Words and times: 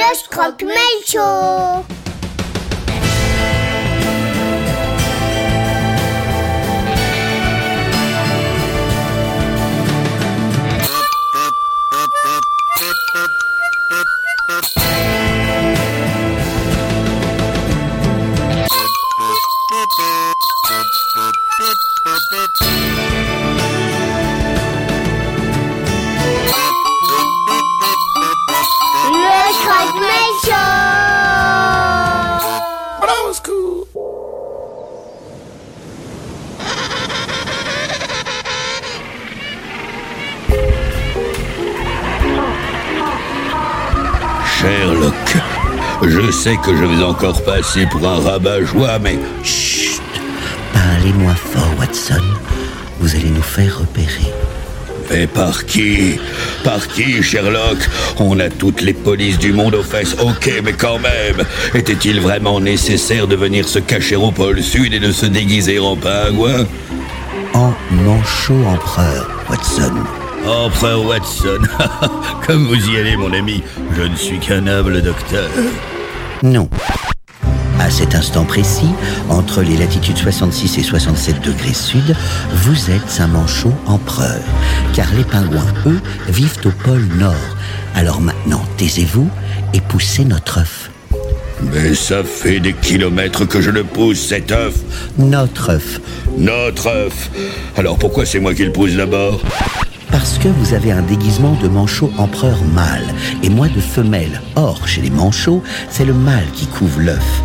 Le 0.00 0.28
Croque-Mail 0.28 0.76
Show 1.04 1.97
je 46.02 46.30
sais 46.30 46.56
que 46.64 46.76
je 46.76 46.84
vais 46.84 47.02
encore 47.02 47.42
passer 47.42 47.86
pour 47.86 48.06
un 48.06 48.20
rabat-joie, 48.20 48.98
mais 48.98 49.18
Chut 49.42 50.00
Parlez-moi 50.72 51.34
fort, 51.34 51.70
Watson. 51.78 52.22
Vous 53.00 53.14
allez 53.14 53.30
nous 53.30 53.42
faire 53.42 53.78
repérer. 53.80 54.32
Mais 55.10 55.26
par 55.26 55.64
qui? 55.64 56.18
Par 56.64 56.86
qui, 56.86 57.22
Sherlock? 57.22 57.78
On 58.18 58.38
a 58.40 58.50
toutes 58.50 58.82
les 58.82 58.92
polices 58.92 59.38
du 59.38 59.52
monde 59.52 59.74
aux 59.74 59.82
fesses, 59.82 60.14
ok, 60.20 60.60
mais 60.62 60.74
quand 60.74 60.98
même 60.98 61.46
Était-il 61.74 62.20
vraiment 62.20 62.60
nécessaire 62.60 63.26
de 63.26 63.36
venir 63.36 63.66
se 63.66 63.78
cacher 63.78 64.16
au 64.16 64.30
pôle 64.30 64.62
Sud 64.62 64.92
et 64.92 65.00
de 65.00 65.12
se 65.12 65.26
déguiser 65.26 65.78
en 65.78 65.96
pingouin? 65.96 66.66
En 67.54 67.72
manchot 67.90 68.62
empereur, 68.66 69.28
Watson. 69.48 69.94
Empereur 70.48 71.04
Watson, 71.04 71.60
comme 72.46 72.66
vous 72.66 72.90
y 72.90 72.96
allez, 72.96 73.16
mon 73.16 73.32
ami, 73.34 73.62
je 73.94 74.02
ne 74.02 74.16
suis 74.16 74.38
qu'un 74.38 74.66
humble 74.66 75.02
docteur. 75.02 75.48
Non. 76.42 76.70
À 77.78 77.90
cet 77.90 78.14
instant 78.14 78.44
précis, 78.44 78.88
entre 79.28 79.62
les 79.62 79.76
latitudes 79.76 80.16
66 80.16 80.78
et 80.78 80.82
67 80.82 81.42
degrés 81.42 81.74
sud, 81.74 82.16
vous 82.52 82.90
êtes 82.90 83.20
un 83.20 83.26
manchot 83.26 83.74
empereur. 83.86 84.40
Car 84.94 85.12
les 85.14 85.24
pingouins, 85.24 85.74
eux, 85.86 86.00
vivent 86.28 86.60
au 86.64 86.70
pôle 86.70 87.06
nord. 87.18 87.34
Alors 87.94 88.20
maintenant, 88.20 88.62
taisez-vous 88.78 89.28
et 89.74 89.80
poussez 89.82 90.24
notre 90.24 90.58
œuf. 90.60 90.90
Mais 91.60 91.94
ça 91.94 92.24
fait 92.24 92.60
des 92.60 92.72
kilomètres 92.72 93.44
que 93.44 93.60
je 93.60 93.70
le 93.70 93.84
pousse, 93.84 94.20
cet 94.28 94.50
œuf 94.52 94.74
Notre 95.18 95.70
œuf. 95.70 96.00
Notre 96.38 96.86
œuf 96.86 97.30
Alors 97.76 97.98
pourquoi 97.98 98.24
c'est 98.24 98.40
moi 98.40 98.54
qui 98.54 98.64
le 98.64 98.72
pousse 98.72 98.94
d'abord? 98.94 99.42
Parce 100.10 100.38
que 100.38 100.48
vous 100.48 100.74
avez 100.74 100.92
un 100.92 101.02
déguisement 101.02 101.56
de 101.62 101.68
manchot 101.68 102.10
empereur 102.16 102.58
mâle 102.74 103.04
et 103.42 103.50
moi 103.50 103.68
de 103.68 103.80
femelle. 103.80 104.40
Or, 104.56 104.86
chez 104.88 105.02
les 105.02 105.10
manchots, 105.10 105.62
c'est 105.90 106.04
le 106.04 106.14
mâle 106.14 106.46
qui 106.54 106.66
couvre 106.66 107.00
l'œuf. 107.00 107.42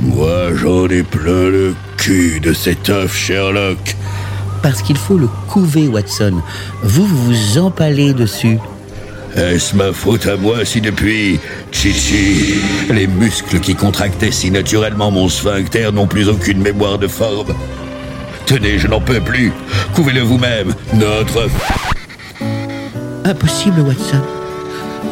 Moi, 0.00 0.54
j'en 0.54 0.88
ai 0.88 1.02
plein 1.02 1.48
le 1.48 1.74
cul 1.96 2.40
de 2.40 2.52
cet 2.52 2.90
œuf, 2.90 3.16
Sherlock. 3.16 3.96
Parce 4.62 4.82
qu'il 4.82 4.96
faut 4.96 5.16
le 5.16 5.28
couver, 5.48 5.88
Watson. 5.88 6.42
Vous, 6.82 7.06
vous 7.06 7.24
vous 7.24 7.58
empalez 7.58 8.12
dessus. 8.12 8.58
Est-ce 9.36 9.76
ma 9.76 9.92
faute 9.92 10.26
à 10.26 10.36
moi 10.36 10.64
si 10.64 10.80
depuis 10.80 11.38
Chichi, 11.70 12.54
les 12.90 13.06
muscles 13.06 13.60
qui 13.60 13.74
contractaient 13.74 14.32
si 14.32 14.50
naturellement 14.50 15.10
mon 15.10 15.28
sphincter 15.28 15.90
n'ont 15.92 16.06
plus 16.06 16.28
aucune 16.28 16.62
mémoire 16.62 16.98
de 16.98 17.06
forme? 17.06 17.54
Tenez, 18.46 18.78
je 18.78 18.86
n'en 18.86 19.00
peux 19.00 19.20
plus. 19.20 19.52
Couvez-le 19.92 20.20
vous-même, 20.20 20.72
notre. 20.94 21.48
Impossible, 23.24 23.80
Watson. 23.80 24.22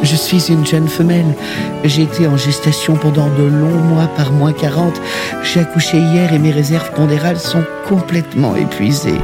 Je 0.03 0.15
suis 0.15 0.47
une 0.49 0.65
jeune 0.65 0.87
femelle. 0.87 1.35
J'ai 1.83 2.03
été 2.03 2.27
en 2.27 2.37
gestation 2.37 2.95
pendant 2.95 3.27
de 3.35 3.43
longs 3.43 3.81
mois 3.89 4.07
par 4.07 4.31
moins 4.31 4.53
40. 4.53 5.01
J'ai 5.43 5.59
accouché 5.59 5.97
hier 5.97 6.33
et 6.33 6.39
mes 6.39 6.51
réserves 6.51 6.91
pondérales 6.93 7.39
sont 7.39 7.63
complètement 7.87 8.55
épuisées. 8.55 9.19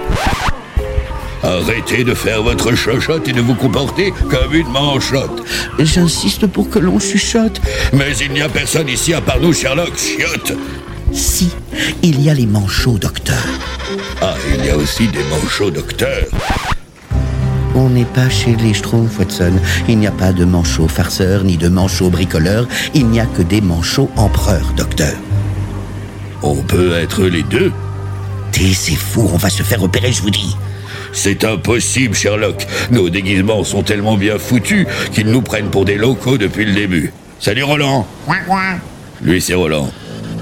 Arrêtez 1.43 2.03
de 2.03 2.13
faire 2.13 2.43
votre 2.43 2.75
chochotte 2.75 3.27
et 3.27 3.33
de 3.33 3.41
vous 3.41 3.55
comporter 3.55 4.13
comme 4.29 4.53
une 4.53 4.67
manchotte. 4.67 5.43
J'insiste 5.79 6.47
pour 6.47 6.69
que 6.69 6.79
l'on 6.79 6.99
chuchote. 6.99 7.61
Mais 7.93 8.15
il 8.17 8.31
n'y 8.31 8.41
a 8.41 8.49
personne 8.49 8.89
ici 8.89 9.13
à 9.13 9.21
part 9.21 9.39
nous, 9.39 9.53
Sherlock, 9.53 9.97
chiotte. 9.97 10.53
Si, 11.13 11.49
il 12.03 12.21
y 12.21 12.29
a 12.29 12.33
les 12.33 12.45
manchots, 12.45 12.97
docteur. 12.97 13.37
Ah, 14.21 14.35
il 14.53 14.65
y 14.65 14.69
a 14.69 14.77
aussi 14.77 15.07
des 15.07 15.23
manchots 15.23 15.71
docteurs. 15.71 16.27
On 17.75 17.89
n'est 17.89 18.05
pas 18.05 18.29
chez 18.29 18.55
les 18.55 18.73
Schtroumpfs, 18.73 19.17
Watson. 19.17 19.53
Il 19.87 19.97
n'y 19.97 20.07
a 20.07 20.11
pas 20.11 20.33
de 20.33 20.45
manchots 20.45 20.87
farceurs 20.87 21.43
ni 21.43 21.57
de 21.57 21.69
manchots 21.69 22.09
bricoleurs. 22.09 22.67
Il 22.93 23.07
n'y 23.07 23.19
a 23.19 23.25
que 23.25 23.41
des 23.41 23.61
manchots 23.61 24.09
empereurs, 24.17 24.73
docteur. 24.75 25.15
On 26.43 26.55
peut 26.55 26.93
être 26.93 27.23
les 27.23 27.43
deux. 27.43 27.71
Taisez-vous, 28.51 29.29
on 29.33 29.37
va 29.37 29.49
se 29.49 29.63
faire 29.63 29.79
repérer, 29.79 30.11
je 30.11 30.21
vous 30.21 30.31
dis. 30.31 30.55
C'est 31.13 31.43
impossible, 31.43 32.15
Sherlock. 32.15 32.65
Nos 32.91 33.09
déguisements 33.09 33.63
sont 33.63 33.83
tellement 33.83 34.17
bien 34.17 34.37
foutus 34.37 34.87
qu'ils 35.13 35.27
nous 35.27 35.41
prennent 35.41 35.69
pour 35.69 35.85
des 35.85 35.95
locaux 35.95 36.37
depuis 36.37 36.65
le 36.65 36.73
début. 36.73 37.13
Salut 37.39 37.63
Roland. 37.63 38.07
Lui, 39.21 39.41
c'est 39.41 39.53
Roland. 39.53 39.89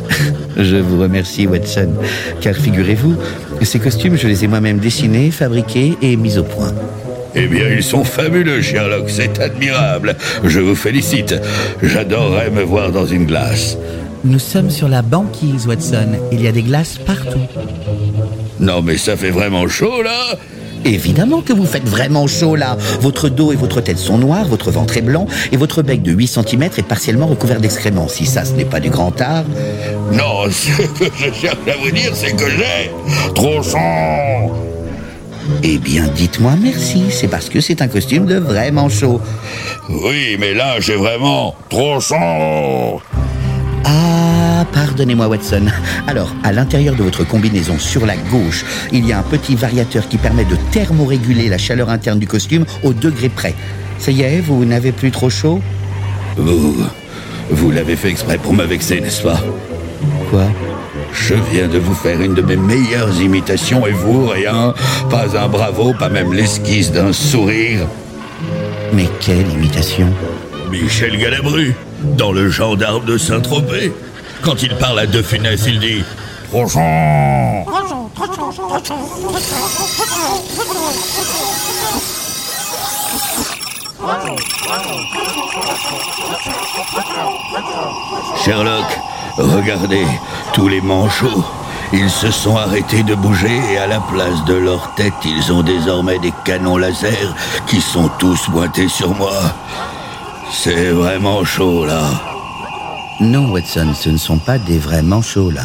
Je 0.60 0.76
vous 0.76 1.02
remercie, 1.02 1.48
Watson. 1.48 1.94
Car 2.42 2.56
figurez-vous, 2.56 3.16
ces 3.62 3.80
costumes, 3.80 4.18
je 4.18 4.28
les 4.28 4.44
ai 4.44 4.48
moi-même 4.48 4.80
dessinés, 4.80 5.32
fabriqués 5.32 5.98
et 6.02 6.16
mis 6.16 6.38
au 6.38 6.44
point. 6.44 6.74
Eh 7.36 7.48
bien, 7.48 7.70
ils 7.70 7.84
sont 7.84 8.04
fabuleux, 8.04 8.62
Sherlock. 8.62 9.10
C'est 9.10 9.40
admirable. 9.40 10.16
Je 10.44 10.60
vous 10.60 10.76
félicite. 10.76 11.36
J'adorerais 11.82 12.50
me 12.50 12.64
voir 12.64 12.92
dans 12.92 13.06
une 13.06 13.26
glace. 13.26 13.78
Nous 14.26 14.40
sommes 14.40 14.70
sur 14.70 14.90
la 14.90 15.02
banquise, 15.02 15.66
Watson. 15.66 16.10
Il 16.32 16.42
y 16.42 16.48
a 16.48 16.52
des 16.52 16.64
glaces 16.64 16.98
partout. 16.98 17.40
Non, 18.60 18.82
mais 18.82 18.98
ça 18.98 19.16
fait 19.16 19.30
vraiment 19.30 19.68
chaud, 19.68 20.02
là. 20.02 20.36
Évidemment 20.86 21.42
que 21.42 21.54
vous 21.54 21.66
faites 21.66 21.88
vraiment 21.88 22.28
chaud 22.28 22.56
là. 22.56 22.78
Votre 23.02 23.30
dos 23.30 23.52
et 23.52 23.56
votre 23.56 23.82
tête 23.82 23.98
sont 23.98 24.18
noirs, 24.18 24.46
votre 24.46 24.72
ventre 24.72 24.98
est 24.98 25.02
blanc 25.02 25.28
et 25.52 25.58
votre 25.58 25.82
bec 25.82 26.02
de 26.02 26.12
8 26.12 26.28
cm 26.28 26.64
est 26.64 26.84
partiellement 26.84 27.28
recouvert 27.28 27.60
d'excréments. 27.60 28.08
Si 28.08 28.26
ça, 28.26 28.46
ce 28.46 28.54
n'est 28.54 28.66
pas 28.66 28.80
du 28.80 28.90
grand 28.90 29.20
art. 29.22 29.46
Non, 30.12 30.44
ce 30.52 30.82
que 30.82 31.06
je 31.18 31.34
cherche 31.34 31.58
à 31.68 31.78
vous 31.84 31.92
dire, 31.92 32.12
c'est 32.14 32.36
que 32.36 32.50
j'ai 32.50 32.92
trop 33.34 33.62
chaud. 33.62 34.54
Eh 35.64 35.78
bien, 35.78 36.08
dites-moi 36.16 36.54
merci. 36.62 37.06
C'est 37.10 37.28
parce 37.28 37.50
que 37.50 37.60
c'est 37.60 37.82
un 37.82 37.88
costume 37.88 38.26
de 38.26 38.38
vraiment 38.38 38.90
chaud. 38.90 39.20
Oui, 39.90 40.38
mais 40.40 40.54
là, 40.54 40.80
j'ai 40.80 40.96
vraiment 40.96 41.56
trop 41.70 42.00
chaud. 42.00 43.02
Ah, 44.62 44.66
pardonnez-moi 44.66 45.30
Watson. 45.30 45.68
Alors, 46.06 46.36
à 46.44 46.52
l'intérieur 46.52 46.94
de 46.94 47.02
votre 47.02 47.24
combinaison, 47.24 47.80
sur 47.80 48.06
la 48.06 48.18
gauche, 48.18 48.66
il 48.92 49.08
y 49.08 49.14
a 49.14 49.20
un 49.20 49.24
petit 49.24 49.56
variateur 49.56 50.10
qui 50.10 50.18
permet 50.18 50.44
de 50.44 50.58
thermoréguler 50.72 51.48
la 51.48 51.58
chaleur 51.58 51.90
interne 51.90 52.20
du 52.20 52.28
costume 52.28 52.66
au 52.84 52.92
degré 52.92 53.30
près. 53.30 53.56
Ça 54.00 54.12
y 54.12 54.22
est, 54.22 54.42
vous 54.42 54.66
n'avez 54.66 54.92
plus 54.92 55.12
trop 55.12 55.30
chaud? 55.30 55.62
Vous, 56.36 56.76
vous 57.50 57.72
l'avez 57.72 57.96
fait 57.96 58.10
exprès 58.10 58.38
pour 58.38 58.54
me 58.54 58.66
vexer, 58.66 59.00
n'est-ce 59.00 59.24
pas? 59.24 59.40
Quoi? 60.30 60.44
Je 61.14 61.36
viens 61.54 61.70
de 61.70 61.80
vous 61.80 61.96
faire 61.96 62.20
une 62.20 62.34
de 62.34 62.42
mes 62.42 62.58
meilleures 62.58 63.22
imitations 63.22 63.88
et 63.88 63.94
vous, 63.94 64.28
rien 64.28 64.74
Pas 65.10 65.38
un 65.38 65.48
bravo, 65.48 65.94
pas 65.94 66.10
même 66.10 66.34
l'esquisse 66.34 66.92
d'un 66.92 67.14
sourire. 67.14 67.88
Mais 68.92 69.08
quelle 69.22 69.50
imitation? 69.54 70.10
Michel 70.70 71.18
Galabru, 71.18 71.74
dans 72.18 72.34
le 72.34 72.50
gendarme 72.50 73.06
de 73.06 73.18
Saint-Tropez. 73.18 73.94
Quand 74.42 74.64
il 74.64 74.76
parle 74.76 75.00
à 75.00 75.06
De 75.06 75.22
Funès, 75.22 75.62
il 75.68 75.80
dit 75.80 76.04
Prochain 76.50 77.66
Sherlock, 88.44 89.00
regardez, 89.38 90.06
tous 90.54 90.68
les 90.68 90.82
manchots. 90.82 91.44
Ils 91.92 92.10
se 92.10 92.32
sont 92.32 92.56
arrêtés 92.56 93.04
de 93.04 93.16
bouger 93.16 93.60
et 93.72 93.78
à 93.78 93.88
la 93.88 94.00
place 94.00 94.44
de 94.46 94.54
leur 94.54 94.94
tête, 94.96 95.14
ils 95.26 95.52
ont 95.52 95.64
désormais 95.64 96.20
des 96.20 96.34
canons 96.46 96.78
laser 96.78 97.36
qui 97.68 97.82
sont 97.82 98.10
tous 98.20 98.48
pointés 98.50 98.88
sur 98.88 99.14
moi. 99.16 99.34
C'est 100.52 100.92
vraiment 100.92 101.44
chaud 101.44 101.86
là. 101.86 102.39
Non, 103.22 103.52
Watson, 103.52 103.94
ce 103.94 104.10
ne 104.10 104.18
sont 104.18 104.38
pas 104.38 104.58
des 104.58 104.80
vrais 104.80 105.02
manchots, 105.02 105.52
là. 105.52 105.64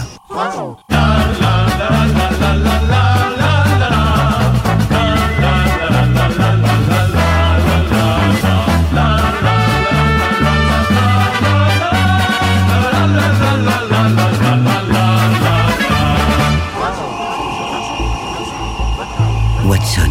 Watson, 19.65 20.03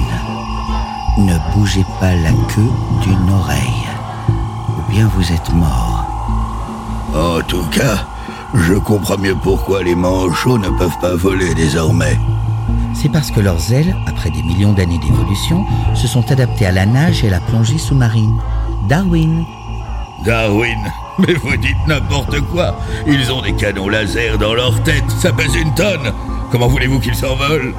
ne 1.18 1.38
bougez 1.54 1.86
pas 2.00 2.16
la 2.16 2.31
queue 2.48 2.62
d'une 3.01 3.30
oreille, 3.34 3.60
ou 4.30 4.92
bien 4.92 5.10
vous 5.13 5.30
êtes 5.34 5.51
mort. 5.54 5.93
En 7.44 7.45
tout 7.45 7.69
cas, 7.72 8.07
je 8.54 8.74
comprends 8.74 9.18
mieux 9.18 9.36
pourquoi 9.36 9.84
les 9.84 9.95
manchots 9.95 10.57
ne 10.57 10.69
peuvent 10.69 10.98
pas 11.01 11.13
voler 11.13 11.54
désormais. 11.54 12.18
C'est 12.94 13.10
parce 13.10 13.31
que 13.31 13.42
leurs 13.42 13.74
ailes, 13.74 13.94
après 14.07 14.30
des 14.30 14.42
millions 14.44 14.72
d'années 14.72 14.98
d'évolution, 14.98 15.66
se 15.94 16.07
sont 16.07 16.31
adaptées 16.31 16.68
à 16.68 16.72
la 16.72 16.86
nage 16.86 17.22
et 17.25 17.28
à 17.28 17.31
la 17.31 17.42
plongée 17.42 17.78
sous-marine. 17.78 18.40
Darwin. 18.88 19.44
Darwin 20.24 20.80
Mais 21.19 21.34
vous 21.34 21.57
dites 21.57 21.86
n'importe 21.86 22.40
quoi 22.40 22.80
Ils 23.06 23.30
ont 23.30 23.42
des 23.42 23.54
canons 23.54 23.89
laser 23.89 24.38
dans 24.38 24.54
leur 24.54 24.81
tête, 24.84 25.12
ça 25.19 25.34
pèse 25.34 25.54
une 25.54 25.74
tonne 25.74 26.13
Comment 26.50 26.69
voulez-vous 26.69 27.01
qu'ils 27.01 27.16
s'envolent 27.16 27.74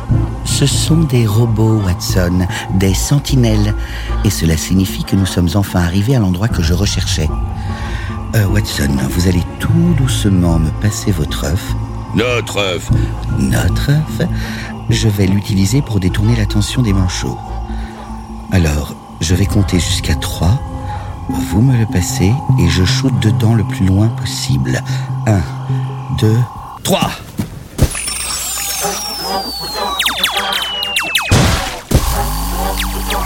Ce 0.44 0.66
sont 0.66 1.04
des 1.04 1.26
robots, 1.26 1.80
Watson, 1.86 2.46
des 2.74 2.92
sentinelles. 2.92 3.74
Et 4.24 4.30
cela 4.30 4.58
signifie 4.58 5.04
que 5.04 5.16
nous 5.16 5.26
sommes 5.26 5.48
enfin 5.54 5.80
arrivés 5.80 6.16
à 6.16 6.18
l'endroit 6.18 6.48
que 6.48 6.62
je 6.62 6.74
recherchais. 6.74 7.30
Euh, 8.34 8.46
Watson, 8.46 8.96
vous 9.10 9.28
allez 9.28 9.44
tout 9.60 9.94
doucement 9.96 10.58
me 10.58 10.70
passer 10.80 11.12
votre 11.12 11.44
œuf. 11.44 11.72
Notre 12.16 12.58
œuf 12.58 12.90
Notre 13.38 13.90
œuf 13.90 14.28
Je 14.90 15.08
vais 15.08 15.26
l'utiliser 15.26 15.82
pour 15.82 16.00
détourner 16.00 16.34
l'attention 16.34 16.82
des 16.82 16.92
manchots. 16.92 17.38
Alors, 18.50 18.96
je 19.20 19.36
vais 19.36 19.46
compter 19.46 19.78
jusqu'à 19.78 20.16
3. 20.16 20.58
Vous 21.28 21.60
me 21.60 21.78
le 21.78 21.86
passez 21.86 22.32
et 22.58 22.68
je 22.68 22.84
shoote 22.84 23.18
dedans 23.20 23.54
le 23.54 23.62
plus 23.62 23.86
loin 23.86 24.08
possible. 24.08 24.82
1, 25.26 25.40
2, 26.18 26.36
3 26.82 27.10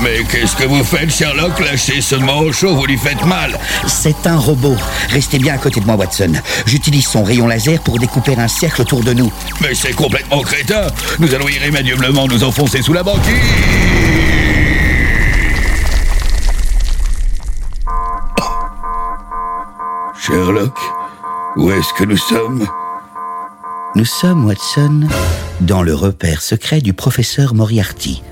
Mais 0.00 0.22
qu'est-ce 0.30 0.54
que 0.54 0.64
vous 0.64 0.84
faites, 0.84 1.10
Sherlock 1.10 1.58
Lâchez 1.58 2.00
ce 2.00 2.14
manchot, 2.14 2.74
vous 2.74 2.86
lui 2.86 2.96
faites 2.96 3.24
mal 3.24 3.58
C'est 3.86 4.26
un 4.26 4.36
robot. 4.36 4.76
Restez 5.10 5.38
bien 5.38 5.54
à 5.54 5.58
côté 5.58 5.80
de 5.80 5.86
moi, 5.86 5.96
Watson. 5.96 6.32
J'utilise 6.66 7.06
son 7.06 7.24
rayon 7.24 7.46
laser 7.48 7.80
pour 7.80 7.98
découper 7.98 8.36
un 8.36 8.48
cercle 8.48 8.82
autour 8.82 9.02
de 9.02 9.12
nous. 9.12 9.32
Mais 9.60 9.74
c'est 9.74 9.92
complètement 9.92 10.42
crétin 10.42 10.86
Nous 11.18 11.34
allons 11.34 11.48
irrémédiablement 11.48 12.26
nous 12.28 12.44
enfoncer 12.44 12.82
sous 12.82 12.92
la 12.92 13.02
banquise 13.02 13.34
Sherlock, 20.20 20.78
où 21.56 21.70
est-ce 21.70 21.92
que 21.94 22.04
nous 22.04 22.16
sommes? 22.16 22.66
Nous 23.94 24.04
sommes, 24.04 24.44
Watson, 24.46 25.08
dans 25.60 25.82
le 25.82 25.94
repère 25.94 26.42
secret 26.42 26.80
du 26.80 26.92
professeur 26.92 27.54
Moriarty. 27.54 28.22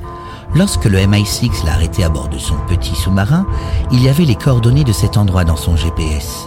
Lorsque 0.56 0.86
le 0.86 0.98
MI6 0.98 1.66
l'a 1.66 1.72
arrêté 1.72 2.02
à 2.02 2.08
bord 2.08 2.28
de 2.28 2.38
son 2.38 2.54
petit 2.66 2.94
sous-marin, 2.94 3.46
il 3.92 4.02
y 4.02 4.08
avait 4.08 4.24
les 4.24 4.36
coordonnées 4.36 4.84
de 4.84 4.92
cet 4.92 5.18
endroit 5.18 5.44
dans 5.44 5.56
son 5.56 5.76
GPS. 5.76 6.46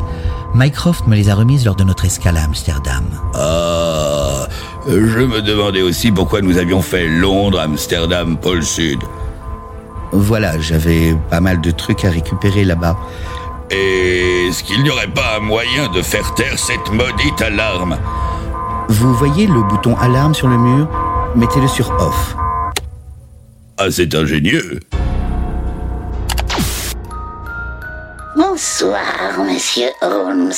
Mycroft 0.56 1.06
me 1.06 1.16
les 1.16 1.30
a 1.30 1.36
remises 1.36 1.64
lors 1.64 1.76
de 1.76 1.84
notre 1.84 2.06
escale 2.06 2.38
à 2.38 2.44
Amsterdam. 2.44 3.04
Ah, 3.36 4.48
je 4.88 5.20
me 5.20 5.44
demandais 5.44 5.84
aussi 5.84 6.12
pourquoi 6.12 6.42
nous 6.42 6.58
avions 6.58 6.82
fait 6.82 7.08
Londres, 7.08 7.60
Amsterdam, 7.60 8.36
pôle 8.36 8.64
Sud. 8.64 9.00
Voilà, 10.12 10.60
j'avais 10.60 11.16
pas 11.30 11.40
mal 11.40 11.62
de 11.62 11.70
trucs 11.70 12.04
à 12.04 12.10
récupérer 12.10 12.66
là-bas. 12.66 12.98
Est-ce 13.70 14.64
qu'il 14.64 14.82
n'y 14.82 14.90
aurait 14.90 15.06
pas 15.06 15.38
un 15.38 15.42
moyen 15.42 15.88
de 15.94 16.02
faire 16.02 16.34
taire 16.34 16.58
cette 16.58 16.92
maudite 16.92 17.44
alarme? 17.44 18.00
Vous 18.88 19.14
voyez 19.14 19.46
le 19.46 19.62
bouton 19.62 19.96
alarme 19.98 20.34
sur 20.34 20.48
le 20.48 20.58
mur? 20.58 20.88
Mettez-le 21.36 21.68
sur 21.68 21.92
off. 22.00 22.36
Ah, 23.82 23.90
c'est 23.90 24.14
ingénieux. 24.14 24.82
Bonsoir, 28.36 29.40
monsieur 29.40 29.88
Holmes. 30.02 30.52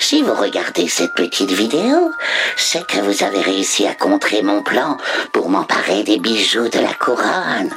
Si 0.00 0.22
vous 0.22 0.34
regardez 0.34 0.88
cette 0.88 1.14
petite 1.14 1.52
vidéo, 1.52 2.10
c'est 2.56 2.84
que 2.88 2.98
vous 3.02 3.22
avez 3.22 3.40
réussi 3.40 3.86
à 3.86 3.94
contrer 3.94 4.42
mon 4.42 4.64
plan 4.64 4.96
pour 5.32 5.48
m'emparer 5.48 6.02
des 6.02 6.18
bijoux 6.18 6.68
de 6.68 6.80
la 6.80 6.92
couronne. 6.92 7.70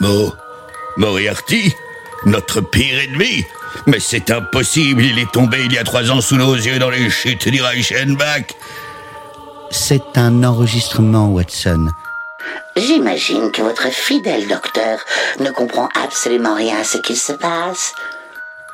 Mo, 0.00 0.32
Moriarty 0.96 1.74
Notre 2.24 2.62
pire 2.62 3.00
ennemi 3.00 3.44
Mais 3.86 4.00
c'est 4.00 4.30
impossible, 4.30 5.04
il 5.04 5.18
est 5.18 5.30
tombé 5.30 5.58
il 5.66 5.74
y 5.74 5.78
a 5.78 5.84
trois 5.84 6.10
ans 6.10 6.22
sous 6.22 6.36
nos 6.36 6.54
yeux 6.54 6.78
dans 6.78 6.88
les 6.88 7.10
chutes 7.10 7.50
du 7.50 7.60
Reichenbach. 7.60 8.54
C'est 9.70 10.16
un 10.16 10.44
enregistrement, 10.44 11.28
Watson. 11.28 11.88
J'imagine 12.76 13.50
que 13.50 13.62
votre 13.62 13.88
fidèle 13.88 14.46
docteur 14.48 15.00
ne 15.40 15.50
comprend 15.50 15.88
absolument 16.00 16.54
rien 16.54 16.78
à 16.78 16.84
ce 16.84 16.98
qu'il 16.98 17.16
se 17.16 17.32
passe. 17.32 17.92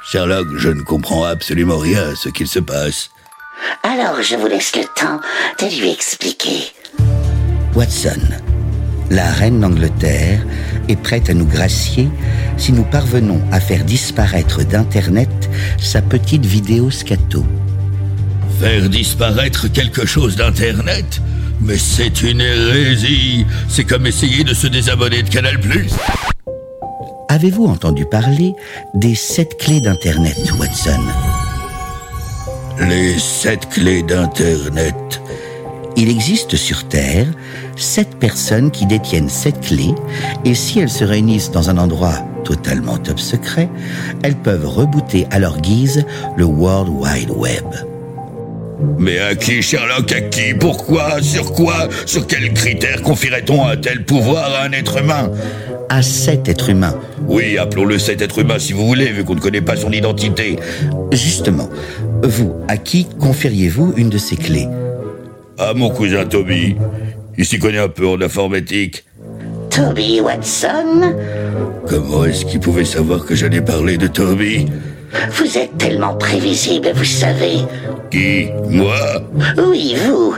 Sherlock, 0.04 0.46
je 0.56 0.68
ne 0.68 0.82
comprends 0.82 1.24
absolument 1.24 1.78
rien 1.78 2.10
à 2.10 2.14
ce 2.14 2.28
qu'il 2.28 2.46
se 2.46 2.58
passe. 2.58 3.10
Alors 3.82 4.20
je 4.22 4.36
vous 4.36 4.46
laisse 4.46 4.76
le 4.76 4.84
temps 4.84 5.20
de 5.58 5.80
lui 5.80 5.90
expliquer. 5.90 6.72
Watson, 7.74 8.20
la 9.10 9.30
reine 9.32 9.60
d'Angleterre 9.60 10.44
est 10.88 10.96
prête 10.96 11.30
à 11.30 11.34
nous 11.34 11.46
gracier 11.46 12.08
si 12.56 12.72
nous 12.72 12.84
parvenons 12.84 13.40
à 13.52 13.60
faire 13.60 13.84
disparaître 13.84 14.62
d'Internet 14.62 15.30
sa 15.78 16.02
petite 16.02 16.44
vidéo 16.44 16.90
scato. 16.90 17.44
Faire 18.60 18.88
disparaître 18.88 19.68
quelque 19.68 20.06
chose 20.06 20.36
d'Internet? 20.36 21.20
Mais 21.64 21.78
c'est 21.78 22.22
une 22.22 22.42
hérésie 22.42 23.46
C'est 23.68 23.84
comme 23.84 24.06
essayer 24.06 24.44
de 24.44 24.52
se 24.52 24.66
désabonner 24.66 25.22
de 25.22 25.30
Canal+. 25.30 25.58
Avez-vous 27.30 27.64
entendu 27.64 28.04
parler 28.04 28.52
des 28.92 29.14
sept 29.14 29.56
clés 29.58 29.80
d'Internet, 29.80 30.36
Watson? 30.58 31.00
Les 32.80 33.18
sept 33.18 33.66
clés 33.70 34.02
d'Internet. 34.02 35.22
Il 35.96 36.10
existe 36.10 36.56
sur 36.56 36.86
Terre 36.86 37.28
sept 37.76 38.18
personnes 38.18 38.70
qui 38.70 38.84
détiennent 38.84 39.30
sept 39.30 39.60
clés 39.60 39.94
et 40.44 40.54
si 40.54 40.80
elles 40.80 40.90
se 40.90 41.04
réunissent 41.04 41.50
dans 41.50 41.70
un 41.70 41.78
endroit 41.78 42.18
totalement 42.44 42.98
top 42.98 43.18
secret, 43.18 43.70
elles 44.22 44.36
peuvent 44.36 44.68
rebooter 44.68 45.26
à 45.30 45.38
leur 45.38 45.58
guise 45.58 46.04
le 46.36 46.44
World 46.44 46.90
Wide 46.90 47.30
Web. 47.30 47.93
Mais 48.98 49.18
à 49.18 49.34
qui, 49.34 49.62
Sherlock? 49.62 50.12
À 50.12 50.20
qui? 50.20 50.54
Pourquoi? 50.54 51.20
Sur 51.22 51.52
quoi? 51.52 51.88
Sur 52.06 52.26
quels 52.26 52.52
critères 52.52 53.02
confierait-on 53.02 53.66
un 53.66 53.76
tel 53.76 54.04
pouvoir 54.04 54.52
à 54.54 54.64
un 54.64 54.72
être 54.72 54.98
humain? 54.98 55.30
À 55.88 56.02
sept 56.02 56.48
êtres 56.48 56.70
humains. 56.70 56.98
Oui, 57.28 57.58
appelons-le 57.58 57.98
cet 57.98 58.22
être 58.22 58.38
humain 58.38 58.58
si 58.58 58.72
vous 58.72 58.86
voulez, 58.86 59.12
vu 59.12 59.24
qu'on 59.24 59.34
ne 59.34 59.40
connaît 59.40 59.60
pas 59.60 59.76
son 59.76 59.92
identité. 59.92 60.56
Justement, 61.12 61.68
vous, 62.22 62.54
à 62.68 62.76
qui 62.76 63.06
confieriez-vous 63.20 63.94
une 63.96 64.10
de 64.10 64.18
ces 64.18 64.36
clés? 64.36 64.68
À 65.58 65.74
mon 65.74 65.90
cousin 65.90 66.24
Toby. 66.24 66.76
Il 67.36 67.44
s'y 67.44 67.58
connaît 67.58 67.78
un 67.78 67.88
peu 67.88 68.06
en 68.06 68.20
informatique. 68.20 69.04
Toby 69.70 70.20
Watson, 70.20 71.14
Comment 71.86 72.24
est-ce 72.24 72.46
qu'il 72.46 72.60
pouvait 72.60 72.84
savoir 72.84 73.26
que 73.26 73.34
j'allais 73.34 73.60
parler 73.60 73.98
de 73.98 74.06
Toby? 74.06 74.66
Vous 75.30 75.58
êtes 75.58 75.76
tellement 75.78 76.14
prévisible, 76.14 76.92
vous 76.94 77.04
savez. 77.04 77.58
Qui? 78.10 78.48
Moi? 78.68 78.96
Oui, 79.58 79.96
vous. 80.04 80.34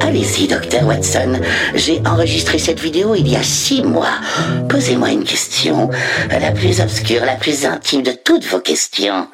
Allez-y, 0.00 0.46
docteur 0.46 0.86
Watson. 0.86 1.40
J'ai 1.74 2.00
enregistré 2.06 2.58
cette 2.58 2.80
vidéo 2.80 3.14
il 3.14 3.28
y 3.28 3.36
a 3.36 3.42
six 3.42 3.82
mois. 3.82 4.20
Posez-moi 4.68 5.10
une 5.10 5.24
question, 5.24 5.90
la 6.30 6.52
plus 6.52 6.80
obscure, 6.80 7.24
la 7.24 7.36
plus 7.36 7.64
intime 7.64 8.02
de 8.02 8.12
toutes 8.12 8.44
vos 8.46 8.60
questions. 8.60 9.26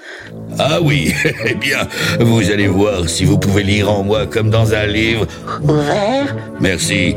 Ah 0.59 0.79
oui, 0.81 1.13
eh 1.47 1.55
bien, 1.55 1.87
vous 2.21 2.51
allez 2.51 2.69
voir 2.69 3.09
si 3.09 3.25
vous 3.25 3.39
pouvez 3.39 3.63
lire 3.63 3.91
en 3.91 4.03
moi 4.03 4.27
comme 4.27 4.51
dans 4.51 4.75
un 4.75 4.87
livre. 4.87 5.27
Ouvert 5.63 6.35
Merci. 6.61 7.17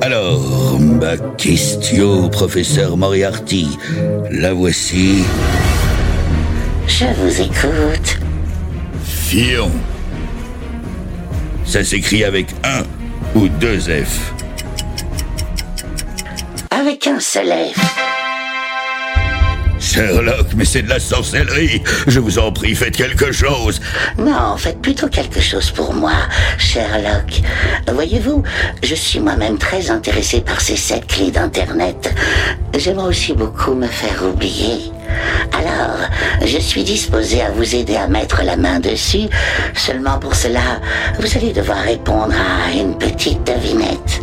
Alors, 0.00 0.78
ma 0.80 1.16
question, 1.36 2.28
professeur 2.28 2.96
Moriarty, 2.96 3.78
la 4.30 4.52
voici. 4.52 5.24
Je 6.98 7.06
vous 7.06 7.40
écoute. 7.40 8.18
Fion. 9.02 9.70
Ça 11.64 11.82
s'écrit 11.82 12.22
avec 12.22 12.48
un 12.64 12.82
ou 13.34 13.48
deux 13.48 13.80
F. 13.80 14.34
Avec 16.70 17.06
un 17.06 17.18
seul 17.18 17.48
F. 17.48 17.80
Sherlock, 19.80 20.48
mais 20.54 20.66
c'est 20.66 20.82
de 20.82 20.90
la 20.90 21.00
sorcellerie. 21.00 21.82
Je 22.06 22.20
vous 22.20 22.38
en 22.38 22.52
prie, 22.52 22.74
faites 22.74 22.96
quelque 22.96 23.32
chose. 23.32 23.80
Non, 24.18 24.58
faites 24.58 24.82
plutôt 24.82 25.08
quelque 25.08 25.40
chose 25.40 25.70
pour 25.70 25.94
moi, 25.94 26.12
Sherlock. 26.58 27.40
Voyez-vous, 27.90 28.42
je 28.82 28.94
suis 28.94 29.18
moi-même 29.18 29.56
très 29.56 29.90
intéressé 29.90 30.42
par 30.42 30.60
ces 30.60 30.76
sept 30.76 31.06
clés 31.06 31.30
d'Internet. 31.30 32.14
J'aimerais 32.76 33.08
aussi 33.08 33.32
beaucoup 33.32 33.72
me 33.72 33.86
faire 33.86 34.22
oublier. 34.30 34.92
Alors, 35.52 36.08
je 36.44 36.58
suis 36.58 36.84
disposé 36.84 37.42
à 37.42 37.50
vous 37.50 37.74
aider 37.74 37.96
à 37.96 38.08
mettre 38.08 38.42
la 38.42 38.56
main 38.56 38.80
dessus. 38.80 39.28
Seulement 39.74 40.18
pour 40.18 40.34
cela, 40.34 40.80
vous 41.18 41.36
allez 41.36 41.52
devoir 41.52 41.78
répondre 41.78 42.34
à 42.34 42.72
une 42.72 42.96
petite 42.98 43.44
devinette. 43.46 44.20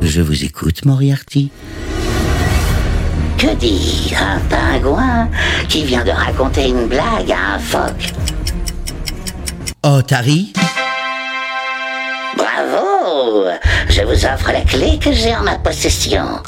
Je 0.00 0.20
vous 0.20 0.44
écoute, 0.44 0.84
Moriarty. 0.84 1.50
Que 3.36 3.54
dit 3.54 4.12
un 4.20 4.38
pingouin 4.48 5.28
qui 5.68 5.84
vient 5.84 6.04
de 6.04 6.10
raconter 6.10 6.68
une 6.68 6.86
blague 6.86 7.30
à 7.30 7.54
un 7.54 7.58
phoque 7.58 8.12
Oh, 9.84 10.02
Tari? 10.02 10.52
Bravo 12.36 13.46
Je 13.88 14.02
vous 14.02 14.24
offre 14.24 14.50
la 14.52 14.62
clé 14.62 14.98
que 14.98 15.12
j'ai 15.12 15.34
en 15.36 15.42
ma 15.42 15.56
possession. 15.56 16.40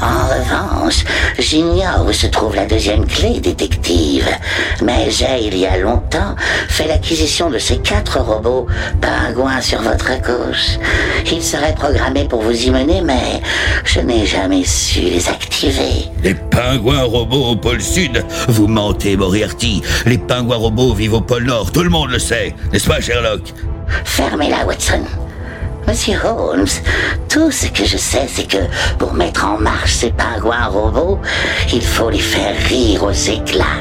En 0.00 0.28
revanche, 0.28 1.04
j'ignore 1.38 2.06
où 2.06 2.12
se 2.12 2.26
trouve 2.28 2.54
la 2.54 2.66
deuxième 2.66 3.04
clé, 3.06 3.40
détective. 3.40 4.28
Mais 4.82 5.10
j'ai, 5.10 5.46
il 5.46 5.56
y 5.58 5.66
a 5.66 5.76
longtemps, 5.78 6.36
fait 6.68 6.86
l'acquisition 6.86 7.50
de 7.50 7.58
ces 7.58 7.78
quatre 7.78 8.20
robots 8.20 8.66
pingouins 9.00 9.60
sur 9.60 9.82
votre 9.82 10.10
gauche. 10.22 10.78
Ils 11.30 11.42
seraient 11.42 11.74
programmés 11.74 12.28
pour 12.28 12.42
vous 12.42 12.52
y 12.66 12.70
mener, 12.70 13.00
mais 13.02 13.40
je 13.84 14.00
n'ai 14.00 14.24
jamais 14.24 14.64
su 14.64 15.00
les 15.00 15.28
activer. 15.28 16.06
Les 16.22 16.34
pingouins 16.34 17.02
robots 17.02 17.50
au 17.50 17.56
pôle 17.56 17.82
sud 17.82 18.24
Vous 18.48 18.68
mentez, 18.68 19.16
Moriarty. 19.16 19.82
Les 20.06 20.18
pingouins 20.18 20.56
robots 20.56 20.94
vivent 20.94 21.14
au 21.14 21.20
pôle 21.20 21.44
nord, 21.44 21.72
tout 21.72 21.82
le 21.82 21.90
monde 21.90 22.10
le 22.10 22.18
sait. 22.18 22.54
N'est-ce 22.72 22.86
pas, 22.86 23.00
Sherlock? 23.00 23.52
Fermez-la, 24.04 24.64
Watson. 24.64 25.02
Monsieur 25.88 26.18
Holmes, 26.22 26.66
tout 27.30 27.50
ce 27.50 27.66
que 27.68 27.86
je 27.86 27.96
sais, 27.96 28.26
c'est 28.28 28.46
que 28.46 28.58
pour 28.98 29.14
mettre 29.14 29.46
en 29.46 29.58
marche 29.58 29.94
ces 29.94 30.10
pingouins 30.10 30.66
robots, 30.66 31.18
il 31.72 31.80
faut 31.80 32.10
les 32.10 32.18
faire 32.18 32.54
rire 32.68 33.04
aux 33.04 33.10
éclats. 33.10 33.80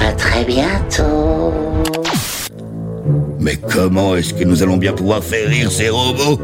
À 0.00 0.12
très 0.12 0.46
bientôt. 0.46 1.52
Mais 3.38 3.56
comment 3.56 4.16
est-ce 4.16 4.32
que 4.32 4.44
nous 4.44 4.62
allons 4.62 4.78
bien 4.78 4.94
pouvoir 4.94 5.22
faire 5.22 5.46
rire 5.46 5.70
ces 5.70 5.90
robots? 5.90 6.40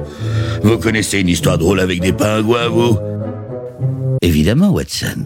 Vous 0.62 0.76
connaissez 0.76 1.20
une 1.20 1.28
histoire 1.28 1.56
drôle 1.56 1.80
avec 1.80 2.02
des 2.02 2.12
pingouins, 2.12 2.68
vous? 2.68 2.98
Évidemment, 4.20 4.68
Watson. 4.68 5.24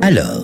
Alors, 0.00 0.42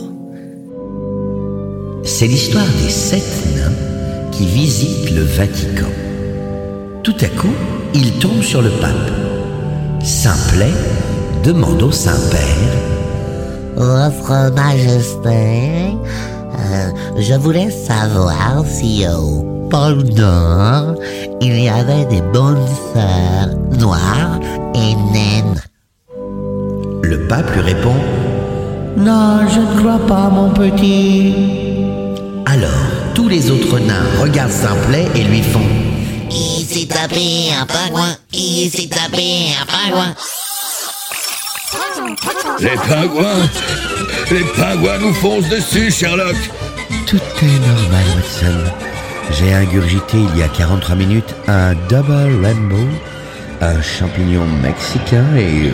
c'est 2.04 2.28
l'histoire 2.28 2.68
des 2.84 2.90
sept 2.90 3.26
nains 3.56 4.30
qui 4.30 4.46
visitent 4.46 5.10
le 5.10 5.22
Vatican. 5.22 5.90
Tout 7.08 7.24
à 7.24 7.28
coup, 7.28 7.54
ils 7.94 8.18
tombent 8.18 8.42
sur 8.42 8.60
le 8.60 8.68
pape. 8.68 9.10
Simplet 10.04 10.74
demande 11.42 11.82
au 11.82 11.90
Saint-Père 11.90 12.68
Votre 13.76 14.52
Majesté, 14.54 15.96
euh, 16.58 16.90
je 17.16 17.32
voulais 17.32 17.70
savoir 17.70 18.62
si 18.66 19.06
au 19.08 19.42
pôle 19.70 20.04
Nord, 20.14 20.96
il 21.40 21.58
y 21.58 21.70
avait 21.70 22.04
des 22.04 22.20
bonnes 22.20 22.66
sœurs 22.92 23.56
noires 23.78 24.38
et 24.74 24.94
naines. 25.10 25.62
Le 27.04 27.26
pape 27.26 27.50
lui 27.54 27.62
répond 27.62 27.96
Non, 28.98 29.48
je 29.48 29.60
ne 29.60 29.80
crois 29.80 30.06
pas, 30.06 30.28
mon 30.28 30.50
petit. 30.50 31.34
Alors, 32.44 32.90
tous 33.14 33.30
les 33.30 33.50
autres 33.50 33.78
nains 33.78 34.04
regardent 34.20 34.50
Simplet 34.50 35.06
et 35.14 35.24
lui 35.24 35.42
font 35.42 35.87
Il 36.30 36.64
s'est 36.66 36.86
tapé 36.86 37.50
un 37.58 37.66
pingouin, 37.66 38.16
il 38.32 38.70
s'est 38.70 38.88
tapé 38.88 39.48
un 39.60 39.66
pingouin. 39.66 40.14
Les 42.60 42.76
pingouins 42.76 43.48
Les 44.30 44.44
pingouins 44.56 44.98
nous 44.98 45.14
foncent 45.14 45.48
dessus, 45.48 45.90
Sherlock 45.90 46.36
Tout 47.06 47.16
est 47.16 47.66
normal, 47.66 48.04
Watson. 48.16 48.72
J'ai 49.30 49.52
ingurgité 49.54 50.18
il 50.34 50.38
y 50.38 50.42
a 50.42 50.48
43 50.48 50.96
minutes 50.96 51.34
un 51.46 51.74
double 51.88 52.42
rainbow, 52.42 52.88
un 53.60 53.80
champignon 53.82 54.44
mexicain 54.62 55.24
et... 55.36 55.70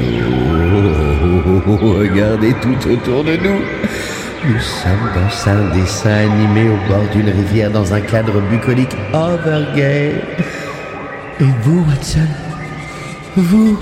oh, 1.67 1.99
regardez 1.99 2.55
tout 2.55 2.89
autour 2.89 3.25
de 3.25 3.37
nous. 3.37 3.61
Nous 4.47 4.61
sommes 4.61 5.11
dans 5.15 5.51
un 5.51 5.75
dessin 5.75 6.11
animé 6.11 6.69
au 6.69 6.77
bord 6.87 7.09
d'une 7.13 7.31
rivière 7.31 7.71
dans 7.71 7.95
un 7.95 8.01
cadre 8.03 8.41
bucolique 8.43 8.95
overgay. 9.15 10.17
Et 11.41 11.45
vous, 11.63 11.83
Watson? 11.89 12.29
Vous? 13.37 13.79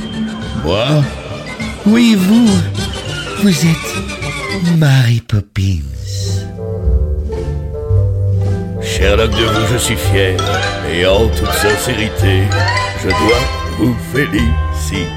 Moi? 0.64 0.86
Oui, 1.84 2.16
vous 2.16 2.48
Vous 3.42 3.66
êtes 3.66 4.78
Mary 4.78 5.20
Poppins. 5.26 5.82
Sherlock 8.80 9.30
de 9.30 9.44
vous, 9.44 9.72
je 9.72 9.78
suis 9.78 9.96
fier. 9.96 10.36
Et 10.94 11.04
en 11.04 11.26
toute 11.26 11.52
sincérité, 11.54 12.42
je 13.02 13.08
dois 13.08 13.42
vous 13.78 13.96
féliciter 14.14 15.08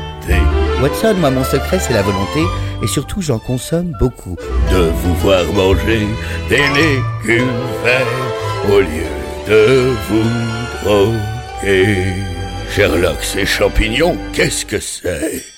Watson, 0.81 1.15
moi, 1.19 1.29
mon 1.29 1.43
secret, 1.43 1.77
c'est 1.79 1.93
la 1.93 2.01
volonté. 2.01 2.41
Et 2.83 2.87
surtout, 2.87 3.21
j'en 3.21 3.39
consomme 3.39 3.91
beaucoup. 3.99 4.35
de 4.71 4.89
vous 5.01 5.15
voir 5.15 5.43
manger 5.53 6.07
des 6.49 6.57
légumes 6.57 7.61
verts 7.83 8.73
au 8.73 8.79
lieu 8.79 9.09
de 9.47 9.93
vous 10.09 10.83
droguer. 10.83 12.13
Sherlock, 12.69 13.23
ces 13.23 13.45
champignons, 13.45 14.17
qu'est-ce 14.33 14.65
que 14.65 14.79
c'est? 14.79 15.54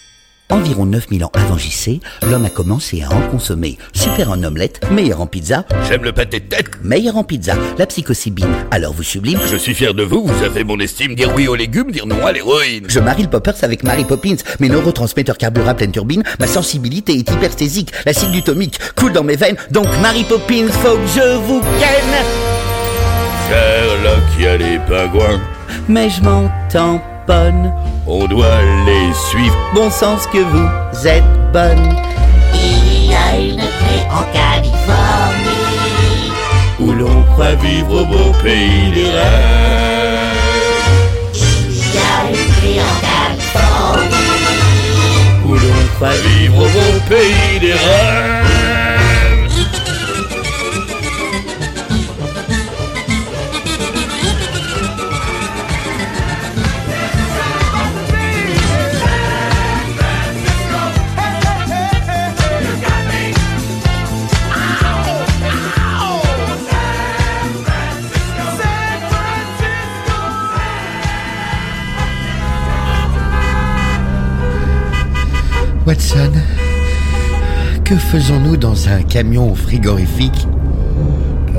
Environ 0.50 0.86
9000 0.86 1.26
ans 1.26 1.32
avant 1.34 1.58
JC, 1.58 2.00
l'homme 2.26 2.46
a 2.46 2.50
commencé 2.50 3.04
à 3.04 3.14
en 3.14 3.20
consommer. 3.30 3.78
Super 3.94 4.32
en 4.32 4.42
omelette, 4.44 4.80
meilleur 4.92 5.20
en 5.20 5.28
pizza, 5.28 5.66
J'aime 5.90 6.04
le 6.06 6.14
pâté 6.14 6.40
de 6.40 6.46
tête. 6.46 6.70
meilleur 6.82 7.18
en 7.18 7.26
pizza, 7.26 7.56
la 7.78 7.86
psychocybine. 7.86 8.48
Alors 8.72 8.94
vous 8.94 9.04
sublime, 9.04 9.40
Je 9.46 9.58
suis 9.58 9.74
fier 9.76 9.94
de 9.94 10.04
vous, 10.04 10.26
vous 10.26 10.44
avez 10.46 10.64
mon 10.64 10.80
estime. 10.80 11.16
Dire 11.16 11.34
oui 11.36 11.50
aux 11.50 11.56
légumes, 11.56 11.92
dire 11.92 12.06
non 12.08 12.26
à 12.26 12.32
l'héroïne. 12.32 12.86
je 12.88 13.00
marie 13.02 13.24
le 13.24 13.30
poppers 13.30 13.62
avec 13.64 13.84
Mary 13.84 14.06
Poppins. 14.06 14.38
Mes 14.62 14.70
neurotransmetteurs 14.70 15.38
carburent 15.38 15.68
à 15.68 15.74
pleine 15.74 15.92
turbine. 15.92 16.24
Ma 16.40 16.48
sensibilité 16.48 17.14
est 17.18 17.30
hypersthésique. 17.30 17.92
L'acide 18.06 18.32
glutomique 18.32 18.80
coule 18.96 19.12
dans 19.12 19.26
mes 19.26 19.36
veines. 19.36 19.58
Donc 19.72 19.88
Mary 20.02 20.24
Poppins, 20.24 20.68
faut 20.72 20.96
que 20.96 21.08
je 21.14 21.36
vous 21.40 21.60
ken. 21.60 22.26
Sherlock, 23.50 24.24
y 24.40 24.48
a 24.48 24.56
les 24.58 24.80
pingouins. 24.88 25.42
Mais 25.90 26.10
je 26.10 26.22
m'en 26.22 26.50
On 27.30 28.26
doit 28.26 28.62
les 28.86 29.14
suivre. 29.30 29.58
Bon 29.76 29.90
sens 29.90 30.26
que 30.28 30.38
vous 30.38 31.08
êtes 31.08 31.24
bonne. 31.52 31.94
Il 32.54 33.12
y 33.12 33.14
a 33.14 33.38
une 33.38 33.58
clé 33.58 34.08
en 34.10 34.24
Californie. 34.32 34.72
Où 36.80 36.94
l'on 36.94 37.24
croit 37.34 37.56
vivre 37.56 38.02
au 38.02 38.06
beau 38.06 38.32
pays 38.42 38.92
des 38.94 39.10
rêves. 39.10 40.38
Il 41.34 41.76
y 41.76 41.98
a 41.98 42.30
une 42.30 42.54
clé 42.62 42.80
en 42.80 42.96
Californie. 43.04 44.16
Où 45.46 45.54
l'on 45.54 45.88
croit 45.96 46.20
vivre 46.30 46.60
au 46.60 46.70
beau 46.70 47.00
pays 47.10 47.60
des 47.60 47.74
rêves. 47.74 48.47
Que 77.88 77.96
faisons-nous 77.96 78.58
dans 78.58 78.90
un 78.90 79.02
camion 79.02 79.56
frigorifique 79.56 80.46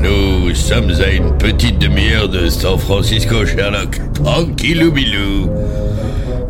Nous 0.02 0.54
sommes 0.54 0.90
à 1.00 1.10
une 1.10 1.34
petite 1.38 1.78
demi-heure 1.78 2.28
de 2.28 2.50
San 2.50 2.78
Francisco, 2.78 3.46
Sherlock. 3.46 3.98
Tranquillou 4.12 4.92
bilou. 4.92 5.48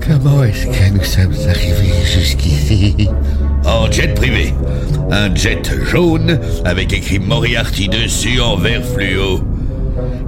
Comment 0.05 0.43
est-ce 0.43 0.67
que 0.67 0.95
nous 0.95 1.05
sommes 1.05 1.49
arrivés 1.49 1.95
jusqu'ici 2.13 3.09
En 3.65 3.89
jet 3.89 4.17
privé. 4.17 4.53
Un 5.13 5.33
jet 5.33 5.63
jaune 5.89 6.41
avec 6.65 6.93
écrit 6.93 7.21
Moriarty 7.21 7.89
dessus 7.89 8.41
en 8.41 8.57
vert 8.57 8.85
fluo. 8.85 9.43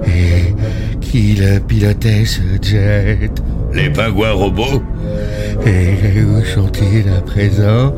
Et 0.05 0.55
qui 1.01 1.35
le 1.35 1.59
pilotait 1.59 2.23
ce 2.23 2.39
jet 2.61 3.29
Les 3.73 3.89
pingouins 3.89 4.31
robots, 4.31 4.81
Et 5.65 6.21
où 6.23 6.41
sont-ils 6.45 7.09
à 7.09 7.19
présent 7.19 7.93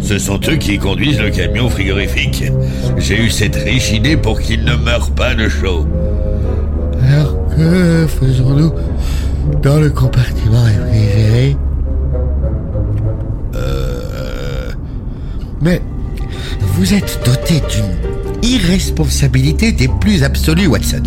ce 0.00 0.18
sont 0.18 0.40
eux 0.48 0.56
qui 0.56 0.78
conduisent 0.78 1.20
le 1.20 1.30
camion 1.30 1.68
frigorifique. 1.68 2.44
J'ai 2.96 3.20
eu 3.20 3.30
cette 3.30 3.56
riche 3.56 3.92
idée 3.92 4.16
pour 4.16 4.40
qu'ils 4.40 4.64
ne 4.64 4.74
meurent 4.74 5.10
pas 5.10 5.34
de 5.34 5.48
chaud. 5.48 5.86
Alors 7.08 7.36
que 7.56 8.06
faisons-nous 8.06 8.72
dans 9.62 9.80
le 9.80 9.90
compartiment 9.90 10.62
réfrigéré? 10.62 11.56
Euh... 13.54 14.70
Mais 15.60 15.82
vous 16.60 16.94
êtes 16.94 17.20
doté 17.24 17.62
d'une 17.70 18.48
irresponsabilité 18.48 19.72
des 19.72 19.88
plus 20.00 20.22
absolues, 20.22 20.66
Watson. 20.66 21.02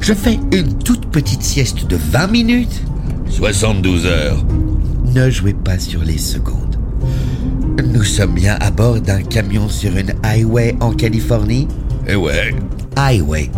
Je 0.00 0.14
fais 0.14 0.38
une 0.52 0.78
toute 0.78 1.06
petite 1.10 1.42
sieste 1.42 1.86
de 1.86 1.96
20 1.96 2.28
minutes 2.28 2.82
72 3.30 4.06
heures. 4.06 4.44
Ne 5.14 5.30
jouez 5.30 5.54
pas 5.54 5.78
sur 5.78 6.02
les 6.02 6.18
secondes. 6.18 6.67
Nous 7.84 8.04
sommes 8.04 8.34
bien 8.34 8.56
à 8.60 8.70
bord 8.70 9.00
d'un 9.00 9.22
camion 9.22 9.68
sur 9.68 9.96
une 9.96 10.12
highway 10.24 10.76
en 10.80 10.92
Californie 10.92 11.68
Eh 12.06 12.16
ouais, 12.16 12.54
Highway. 12.96 13.50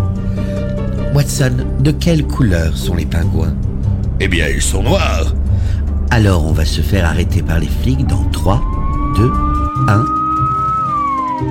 Watson, 1.15 1.53
de 1.81 1.91
quelle 1.91 2.27
couleur 2.27 2.77
sont 2.77 2.95
les 2.95 3.07
pingouins? 3.07 3.55
Eh 4.21 4.29
bien 4.29 4.47
ils 4.49 4.61
sont 4.62 4.83
noirs. 4.83 5.35
Alors 6.11 6.45
on 6.47 6.53
va 6.53 6.65
se 6.65 6.83
faire 6.83 7.07
arrêter 7.07 7.43
par 7.43 7.59
les 7.59 7.69
flics 7.83 8.07
dans 8.07 8.25
3, 8.25 8.62
2, 9.17 9.33
1. 9.89 10.05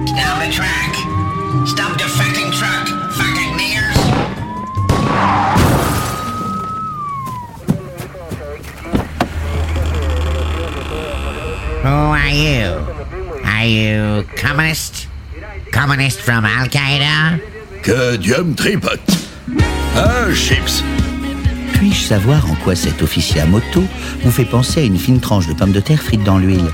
Stop 0.06 0.18
the 0.40 0.52
truck. 0.52 1.68
Stop 1.68 1.98
the 1.98 2.04
fucking 2.04 2.52
truck. 2.52 2.88
Fucking 3.12 3.58
niggers. 3.58 3.96
Who 11.90 11.96
are 11.96 12.30
you? 12.30 12.86
Are 13.44 13.66
you 13.66 14.24
communist? 14.36 15.08
Communist 15.72 16.22
from 16.22 16.46
Al 16.46 16.68
Qaeda? 16.68 17.42
Que 17.82 18.16
Dieu 18.16 18.44
me 18.44 18.54
tripote. 18.54 19.02
Un 19.96 20.32
chips. 20.36 20.84
Puis-je 21.74 22.00
savoir 22.00 22.46
en 22.52 22.54
quoi 22.64 22.76
cet 22.76 23.02
officier 23.02 23.42
à 23.42 23.48
moto 23.48 23.84
vous 24.22 24.30
fait 24.32 24.46
penser 24.46 24.82
à 24.82 24.84
une 24.84 25.00
fine 25.00 25.20
tranche 25.20 25.48
de 25.48 25.54
pommes 25.54 25.72
de 25.72 25.80
terre 25.80 26.04
frites 26.04 26.24
dans 26.24 26.38
l'huile? 26.38 26.70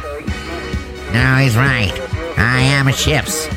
No, 1.14 1.38
he's 1.38 1.56
right. 1.56 1.94
I 2.38 2.60
am 2.78 2.92
Chips. 2.92 3.48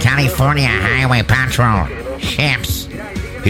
California 0.00 0.68
Highway 0.68 1.22
Patrol. 1.22 1.88
Chips. 2.18 2.87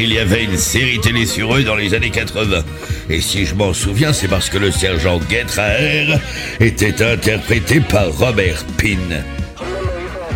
Il 0.00 0.12
y 0.12 0.20
avait 0.20 0.44
une 0.44 0.56
série 0.56 1.00
télé 1.00 1.26
sur 1.26 1.56
eux 1.56 1.64
dans 1.64 1.74
les 1.74 1.92
années 1.92 2.10
80. 2.10 2.62
Et 3.10 3.20
si 3.20 3.44
je 3.44 3.56
m'en 3.56 3.74
souviens, 3.74 4.12
c'est 4.12 4.28
parce 4.28 4.48
que 4.48 4.56
le 4.56 4.70
sergent 4.70 5.18
Getraer 5.28 6.20
était 6.60 7.02
interprété 7.02 7.80
par 7.80 8.16
Robert 8.16 8.64
Pine. 8.76 9.24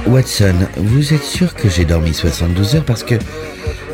Watson, 0.06 0.56
vous 0.76 1.14
êtes 1.14 1.22
sûr 1.22 1.54
que 1.54 1.68
j'ai 1.68 1.84
dormi 1.84 2.12
72 2.12 2.74
heures 2.74 2.84
parce 2.84 3.04
que 3.04 3.14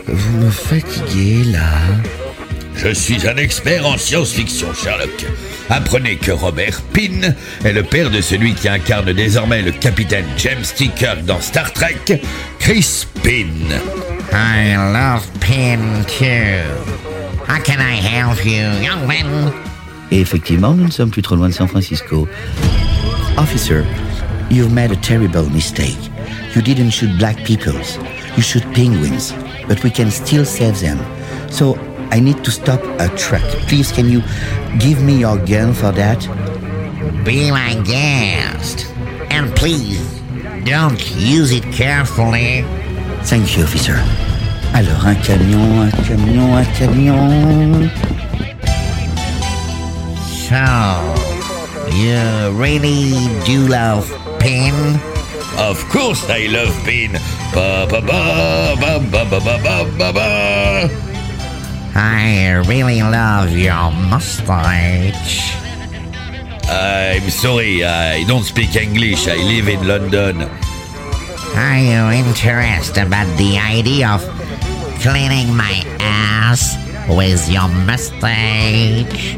vous 0.06 0.38
me 0.38 0.50
fatiguez 0.50 1.44
là? 1.52 1.68
Je 2.74 2.94
suis 2.94 3.28
un 3.28 3.36
expert 3.36 3.86
en 3.86 3.98
science-fiction, 3.98 4.68
Sherlock. 4.72 5.26
Apprenez 5.68 6.16
que 6.16 6.32
Robert 6.32 6.80
Pine 6.94 7.36
est 7.62 7.74
le 7.74 7.82
père 7.82 8.10
de 8.10 8.22
celui 8.22 8.54
qui 8.54 8.70
incarne 8.70 9.12
désormais 9.12 9.60
le 9.60 9.72
capitaine 9.72 10.24
James 10.38 10.64
T. 10.76 10.88
Kirk 10.96 11.26
dans 11.26 11.42
Star 11.42 11.74
Trek, 11.74 12.22
Chris 12.58 13.04
Pine. 13.22 13.78
I 14.32 14.76
love 14.92 15.28
pin 15.40 16.04
too. 16.06 16.62
How 17.46 17.60
can 17.62 17.80
I 17.80 17.96
help 17.96 18.44
you, 18.44 18.66
young 18.82 19.06
man? 19.06 19.52
Et 20.10 20.20
effectivement, 20.20 20.74
nous 20.74 20.86
ne 20.86 20.90
sommes 20.90 21.10
plus 21.10 21.22
trop 21.22 21.36
loin 21.36 21.48
de 21.48 21.54
San 21.54 21.66
Francisco. 21.66 22.28
Officer, 23.36 23.84
you've 24.50 24.72
made 24.72 24.90
a 24.90 24.96
terrible 24.96 25.48
mistake. 25.50 25.98
You 26.54 26.62
didn't 26.62 26.90
shoot 26.90 27.10
black 27.18 27.36
peoples. 27.44 27.98
You 28.36 28.42
shoot 28.42 28.64
penguins. 28.74 29.34
But 29.66 29.82
we 29.82 29.90
can 29.90 30.10
still 30.10 30.44
save 30.44 30.80
them. 30.80 30.98
So 31.50 31.78
I 32.10 32.20
need 32.20 32.42
to 32.44 32.50
stop 32.50 32.82
a 32.98 33.08
truck. 33.16 33.42
Please, 33.68 33.92
can 33.92 34.08
you 34.08 34.22
give 34.78 35.02
me 35.02 35.18
your 35.18 35.36
gun 35.38 35.74
for 35.74 35.92
that? 35.92 36.26
Be 37.24 37.50
my 37.50 37.74
guest. 37.84 38.86
And 39.30 39.54
please, 39.54 40.00
don't 40.64 40.98
use 41.16 41.52
it 41.52 41.64
carefully. 41.72 42.64
Thank 43.28 43.58
you, 43.58 43.64
officer. 43.64 43.98
Alors, 44.72 45.04
un 45.04 45.14
camion, 45.16 45.82
un 45.82 45.90
camion, 46.08 46.56
un 46.56 46.64
camion. 46.78 47.90
So, 50.48 50.56
you 51.92 52.50
really 52.56 53.28
do 53.44 53.68
love 53.68 54.08
pin? 54.38 54.98
Of 55.58 55.84
course 55.90 56.24
I 56.30 56.46
love 56.46 56.72
Pine. 56.86 57.18
Ba 57.52 57.84
ba 57.90 58.00
ba 58.00 58.76
ba 58.80 58.96
ba 58.96 59.24
ba 59.26 59.40
ba 59.42 59.58
ba 59.58 59.84
ba 59.98 60.08
ba. 60.14 60.88
I 61.96 62.62
really 62.64 63.02
love 63.02 63.50
your 63.52 63.90
mustache. 64.08 65.52
I'm 66.70 67.28
sorry, 67.28 67.84
I 67.84 68.24
don't 68.24 68.44
speak 68.44 68.76
English. 68.76 69.26
I 69.26 69.36
live 69.36 69.68
in 69.68 69.82
London. 69.86 70.48
Are 71.56 71.78
you 71.78 72.10
interested 72.10 73.06
about 73.06 73.26
the 73.36 73.58
idea 73.58 74.08
of 74.08 74.22
cleaning 75.00 75.54
my 75.54 75.84
ass 76.00 76.76
with 77.08 77.48
your 77.50 77.68
mustache? 77.86 79.36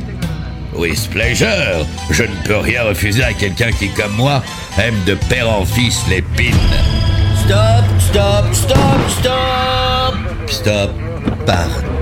With 0.72 1.10
pleasure. 1.10 1.86
Je 2.10 2.24
ne 2.24 2.36
peux 2.44 2.58
rien 2.58 2.84
refuser 2.84 3.22
à 3.22 3.32
quelqu'un 3.32 3.72
qui, 3.72 3.88
comme 3.90 4.14
moi, 4.16 4.42
aime 4.78 5.02
de 5.06 5.14
père 5.28 5.50
en 5.50 5.64
fils 5.64 6.00
les 6.08 6.22
pines. 6.22 6.54
Stop, 7.44 7.84
stop, 7.98 8.54
stop, 8.54 9.00
stop 9.08 10.14
Stop 10.46 10.90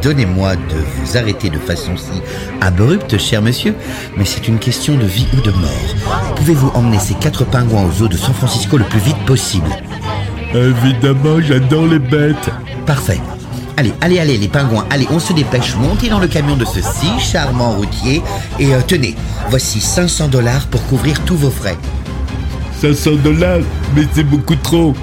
Pardonnez-moi 0.09 0.57
de 0.57 0.77
vous 0.97 1.19
arrêter 1.19 1.51
de 1.51 1.59
façon 1.59 1.95
si 1.99 2.23
abrupte, 2.63 3.19
cher 3.19 3.43
monsieur, 3.43 3.75
mais 4.17 4.25
c'est 4.25 4.49
une 4.49 4.59
question 4.59 4.97
de 4.97 5.05
vie 5.05 5.27
ou 5.37 5.43
de 5.43 5.51
mort. 5.51 6.35
Pouvez-vous 6.35 6.69
emmener 6.69 6.99
ces 6.99 7.13
quatre 7.13 7.45
pingouins 7.45 7.85
aux 7.85 8.03
eaux 8.03 8.09
de 8.09 8.17
San 8.17 8.33
Francisco 8.33 8.79
le 8.79 8.85
plus 8.85 9.01
vite 9.01 9.23
possible? 9.27 9.69
Évidemment, 10.55 11.43
j'adore 11.43 11.85
les 11.89 11.99
bêtes. 11.99 12.49
Parfait. 12.87 13.21
Allez, 13.77 13.93
allez, 14.01 14.19
allez, 14.19 14.39
les 14.39 14.49
pingouins, 14.49 14.87
allez, 14.89 15.07
on 15.11 15.19
se 15.19 15.35
dépêche, 15.35 15.77
montez 15.77 16.09
dans 16.09 16.21
le 16.21 16.27
camion 16.27 16.57
de 16.57 16.65
ce 16.65 16.81
si 16.81 17.21
charmant 17.21 17.73
routier 17.73 18.23
et 18.59 18.73
euh, 18.73 18.81
tenez, 18.87 19.15
voici 19.51 19.79
500 19.79 20.29
dollars 20.29 20.69
pour 20.69 20.83
couvrir 20.87 21.23
tous 21.27 21.37
vos 21.37 21.51
frais. 21.51 21.77
500 22.81 23.17
dollars, 23.23 23.61
mais 23.95 24.07
c'est 24.15 24.25
beaucoup 24.25 24.57
trop. 24.57 24.95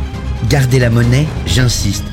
Gardez 0.50 0.80
la 0.80 0.90
monnaie, 0.90 1.28
j'insiste. 1.46 2.06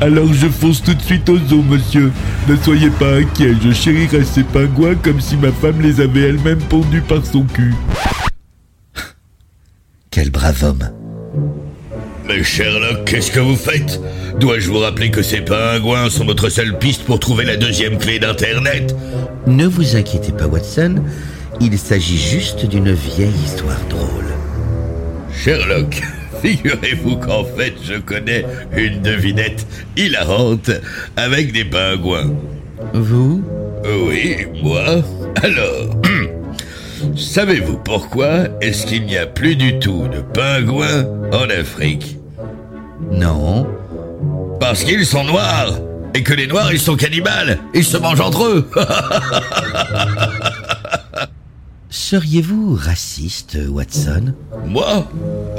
Alors 0.00 0.32
je 0.32 0.46
fonce 0.46 0.82
tout 0.82 0.94
de 0.94 1.02
suite 1.02 1.28
aux 1.28 1.38
eaux, 1.52 1.62
monsieur. 1.62 2.10
Ne 2.48 2.56
soyez 2.56 2.88
pas 2.88 3.16
inquiet, 3.16 3.54
je 3.62 3.70
chérirai 3.70 4.24
ces 4.24 4.44
pingouins 4.44 4.94
comme 4.94 5.20
si 5.20 5.36
ma 5.36 5.52
femme 5.52 5.82
les 5.82 6.00
avait 6.00 6.22
elle-même 6.22 6.58
pondus 6.58 7.02
par 7.02 7.24
son 7.24 7.44
cul. 7.44 7.74
Quel 10.10 10.30
brave 10.30 10.64
homme. 10.64 10.88
Mais 12.26 12.42
Sherlock, 12.42 13.04
qu'est-ce 13.04 13.30
que 13.30 13.40
vous 13.40 13.56
faites? 13.56 14.00
Dois-je 14.38 14.70
vous 14.70 14.78
rappeler 14.78 15.10
que 15.10 15.20
ces 15.20 15.42
pingouins 15.42 16.08
sont 16.08 16.24
notre 16.24 16.48
seule 16.48 16.78
piste 16.78 17.04
pour 17.04 17.20
trouver 17.20 17.44
la 17.44 17.56
deuxième 17.58 17.98
clé 17.98 18.18
d'Internet? 18.18 18.96
Ne 19.46 19.66
vous 19.66 19.96
inquiétez 19.96 20.32
pas, 20.32 20.46
Watson, 20.46 21.02
il 21.60 21.78
s'agit 21.78 22.18
juste 22.18 22.64
d'une 22.66 22.92
vieille 22.92 23.34
histoire 23.44 23.80
drôle. 23.90 24.24
Sherlock, 25.32 26.02
figurez-vous 26.42 27.16
qu'en 27.16 27.44
fait 27.44 27.74
je 27.82 27.94
connais 27.94 28.44
une 28.76 29.00
devinette 29.02 29.66
hilarante 29.96 30.70
avec 31.16 31.52
des 31.52 31.64
pingouins. 31.64 32.30
Vous? 32.94 33.42
Oui, 33.84 34.46
moi 34.62 35.02
Alors, 35.42 35.96
savez-vous 37.16 37.78
pourquoi 37.78 38.44
est-ce 38.60 38.86
qu'il 38.86 39.04
n'y 39.04 39.16
a 39.16 39.26
plus 39.26 39.56
du 39.56 39.78
tout 39.78 40.06
de 40.08 40.20
pingouins 40.20 41.06
en 41.32 41.48
Afrique? 41.50 42.16
Non. 43.10 43.66
Parce 44.58 44.84
qu'ils 44.84 45.06
sont 45.06 45.24
noirs 45.24 45.78
et 46.14 46.22
que 46.22 46.34
les 46.34 46.46
noirs 46.46 46.72
ils 46.72 46.80
sont 46.80 46.96
cannibales, 46.96 47.58
ils 47.74 47.84
se 47.84 47.96
mangent 47.96 48.20
entre 48.20 48.44
eux. 48.44 48.70
Seriez-vous 51.90 52.76
raciste, 52.76 53.58
Watson? 53.68 54.32
Moi? 54.64 55.10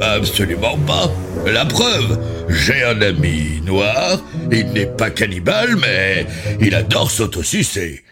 Absolument 0.02 0.78
pas. 0.88 1.12
La 1.46 1.66
preuve, 1.66 2.18
j'ai 2.48 2.84
un 2.84 3.02
ami 3.02 3.62
noir, 3.66 4.18
il 4.50 4.68
n'est 4.72 4.86
pas 4.86 5.10
cannibale, 5.10 5.76
mais 5.76 6.26
il 6.62 6.74
adore 6.74 7.12
s'autosucer. 7.12 8.04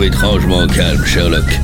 Trouve 0.00 0.06
étrangement 0.06 0.66
calme, 0.66 1.04
Sherlock. 1.04 1.60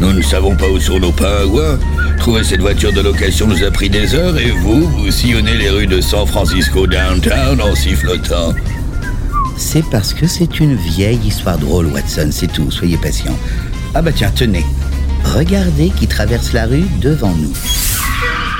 Nous 0.00 0.12
ne 0.12 0.20
savons 0.20 0.54
pas 0.54 0.68
où 0.68 0.78
sont 0.78 0.98
nos 0.98 1.12
pingouins. 1.12 1.78
Trouver 2.18 2.44
cette 2.44 2.60
voiture 2.60 2.92
de 2.92 3.00
location 3.00 3.46
nous 3.46 3.64
a 3.64 3.70
pris 3.70 3.88
des 3.88 4.14
heures 4.14 4.36
et 4.38 4.50
vous, 4.50 4.86
vous 4.86 5.10
sillonnez 5.10 5.54
les 5.54 5.70
rues 5.70 5.86
de 5.86 6.00
San 6.00 6.26
Francisco 6.26 6.86
downtown 6.86 7.60
en 7.60 7.74
sifflotant. 7.74 8.52
C'est 9.56 9.84
parce 9.90 10.12
que 10.12 10.26
c'est 10.26 10.60
une 10.60 10.74
vieille 10.74 11.20
histoire 11.26 11.56
drôle, 11.56 11.86
Watson, 11.86 12.28
c'est 12.30 12.52
tout, 12.52 12.70
soyez 12.70 12.98
patient. 12.98 13.36
Ah 13.94 14.02
bah 14.02 14.12
tiens, 14.14 14.30
tenez. 14.34 14.64
Regardez 15.24 15.90
qui 15.90 16.06
traverse 16.06 16.52
la 16.52 16.66
rue 16.66 16.86
devant 17.00 17.34
nous. 17.34 17.52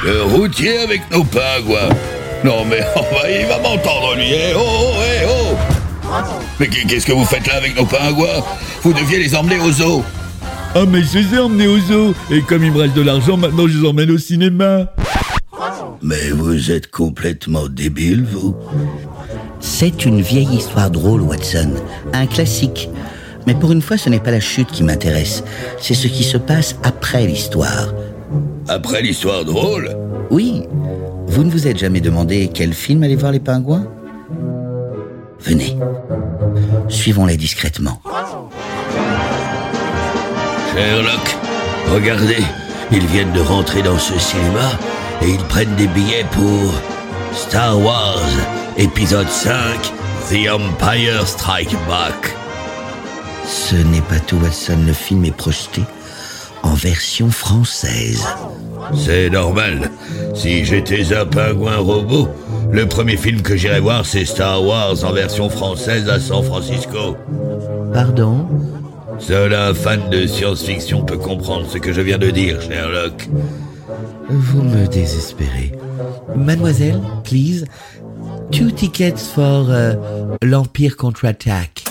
Le 0.05 0.23
routier 0.23 0.79
avec 0.79 1.03
nos 1.11 1.25
pingouins. 1.25 1.95
Non 2.43 2.65
mais 2.65 2.81
oh, 2.97 3.01
il 3.29 3.47
va 3.47 3.59
m'entendre 3.59 4.15
lui. 4.17 4.33
Eh, 4.33 4.55
oh, 4.57 4.61
oh, 4.61 4.95
eh, 5.05 5.27
oh. 5.29 6.50
Mais 6.61 6.69
qu'est- 6.69 6.85
qu'est-ce 6.87 7.07
que 7.07 7.13
vous 7.13 7.25
faites 7.25 7.47
là 7.47 7.55
avec 7.57 7.75
nos 7.77 7.87
pingouins 7.87 8.45
Vous 8.83 8.93
deviez 8.93 9.19
les 9.19 9.35
emmener 9.35 9.59
aux 9.59 9.81
eaux. 9.83 10.05
Ah, 10.75 10.85
mais 10.89 11.03
je 11.03 11.19
les 11.19 11.35
ai 11.35 11.39
emmenés 11.39 11.67
au 11.67 11.79
zoo. 11.81 12.15
Et 12.31 12.43
comme 12.43 12.63
il 12.63 12.71
me 12.71 12.79
reste 12.79 12.95
de 12.95 13.01
l'argent, 13.03 13.37
maintenant 13.37 13.67
je 13.67 13.79
les 13.79 13.89
emmène 13.89 14.11
au 14.11 14.19
cinéma. 14.19 14.93
Mais 16.03 16.31
vous 16.31 16.71
êtes 16.71 16.91
complètement 16.91 17.67
débile, 17.69 18.25
vous 18.31 18.55
C'est 19.59 20.05
une 20.07 20.21
vieille 20.21 20.55
histoire 20.55 20.91
drôle, 20.91 21.23
Watson. 21.23 21.73
Un 22.13 22.27
classique. 22.27 22.89
Mais 23.47 23.55
pour 23.55 23.73
une 23.73 23.83
fois, 23.83 23.97
ce 23.99 24.09
n'est 24.09 24.21
pas 24.21 24.31
la 24.31 24.41
chute 24.41 24.71
qui 24.71 24.83
m'intéresse. 24.85 25.43
C'est 25.81 25.95
ce 25.95 26.07
qui 26.09 26.23
se 26.25 26.37
passe 26.37 26.77
après 26.83 27.27
l'histoire. 27.27 27.93
Après 28.69 29.03
l'histoire 29.03 29.45
drôle? 29.45 29.97
Oui. 30.31 30.63
Vous 31.27 31.43
ne 31.45 31.51
vous 31.51 31.67
êtes 31.67 31.79
jamais 31.79 32.01
demandé 32.01 32.51
quel 32.53 32.73
film 32.75 33.03
allait 33.03 33.17
voir 33.17 33.33
les 33.33 33.41
pingouins 33.41 33.87
Venez. 35.43 35.77
Suivons-les 36.89 37.37
discrètement. 37.37 38.01
Sherlock, 40.75 41.37
regardez, 41.93 42.43
ils 42.93 43.07
viennent 43.07 43.33
de 43.33 43.41
rentrer 43.41 43.83
dans 43.83 43.99
ce 43.99 44.19
cinéma 44.19 44.71
et 45.23 45.31
ils 45.31 45.45
prennent 45.45 45.75
des 45.77 45.89
billets 45.89 46.27
pour 46.33 46.73
Star 47.33 47.79
Wars, 47.81 48.23
épisode 48.77 49.29
5, 49.29 49.53
The 50.31 50.49
Empire 50.51 51.27
Strike 51.27 51.75
Back. 51.89 52.35
Ce 53.47 53.77
n'est 53.77 54.03
pas 54.03 54.21
tout, 54.21 54.37
Watson. 54.37 54.79
Le 54.87 54.93
film 54.93 55.25
est 55.25 55.37
projeté 55.37 55.83
en 56.63 56.75
version 56.75 57.31
française. 57.31 58.25
C'est 58.97 59.31
normal. 59.31 59.91
Si 60.35 60.65
j'étais 60.65 61.15
un 61.15 61.27
pingouin 61.27 61.79
robot, 61.79 62.29
le 62.73 62.87
premier 62.87 63.17
film 63.17 63.43
que 63.43 63.57
j'irais 63.57 63.81
voir, 63.81 64.07
c'est 64.07 64.25
Star 64.25 64.65
Wars 64.65 65.05
en 65.05 65.13
version 65.13 65.49
française 65.49 66.09
à 66.09 66.21
San 66.21 66.43
Francisco. 66.43 67.17
Pardon? 67.93 68.47
Seul 69.19 69.55
un 69.55 69.75
fan 69.75 70.09
de 70.11 70.27
science-fiction 70.27 71.05
peut 71.05 71.19
comprendre 71.19 71.67
ce 71.69 71.79
que 71.79 71.93
je 71.93 72.01
viens 72.01 72.19
de 72.19 72.31
dire, 72.31 72.61
Sherlock. 72.63 73.29
Vous 74.29 74.63
me 74.63 74.87
désespérez. 74.87 75.73
Mademoiselle, 76.37 77.01
please. 77.25 77.65
Two 78.51 78.71
tickets 78.71 79.19
for 79.19 79.67
euh, 79.71 79.95
l'Empire 80.43 80.97
contre-attaque. 80.97 81.85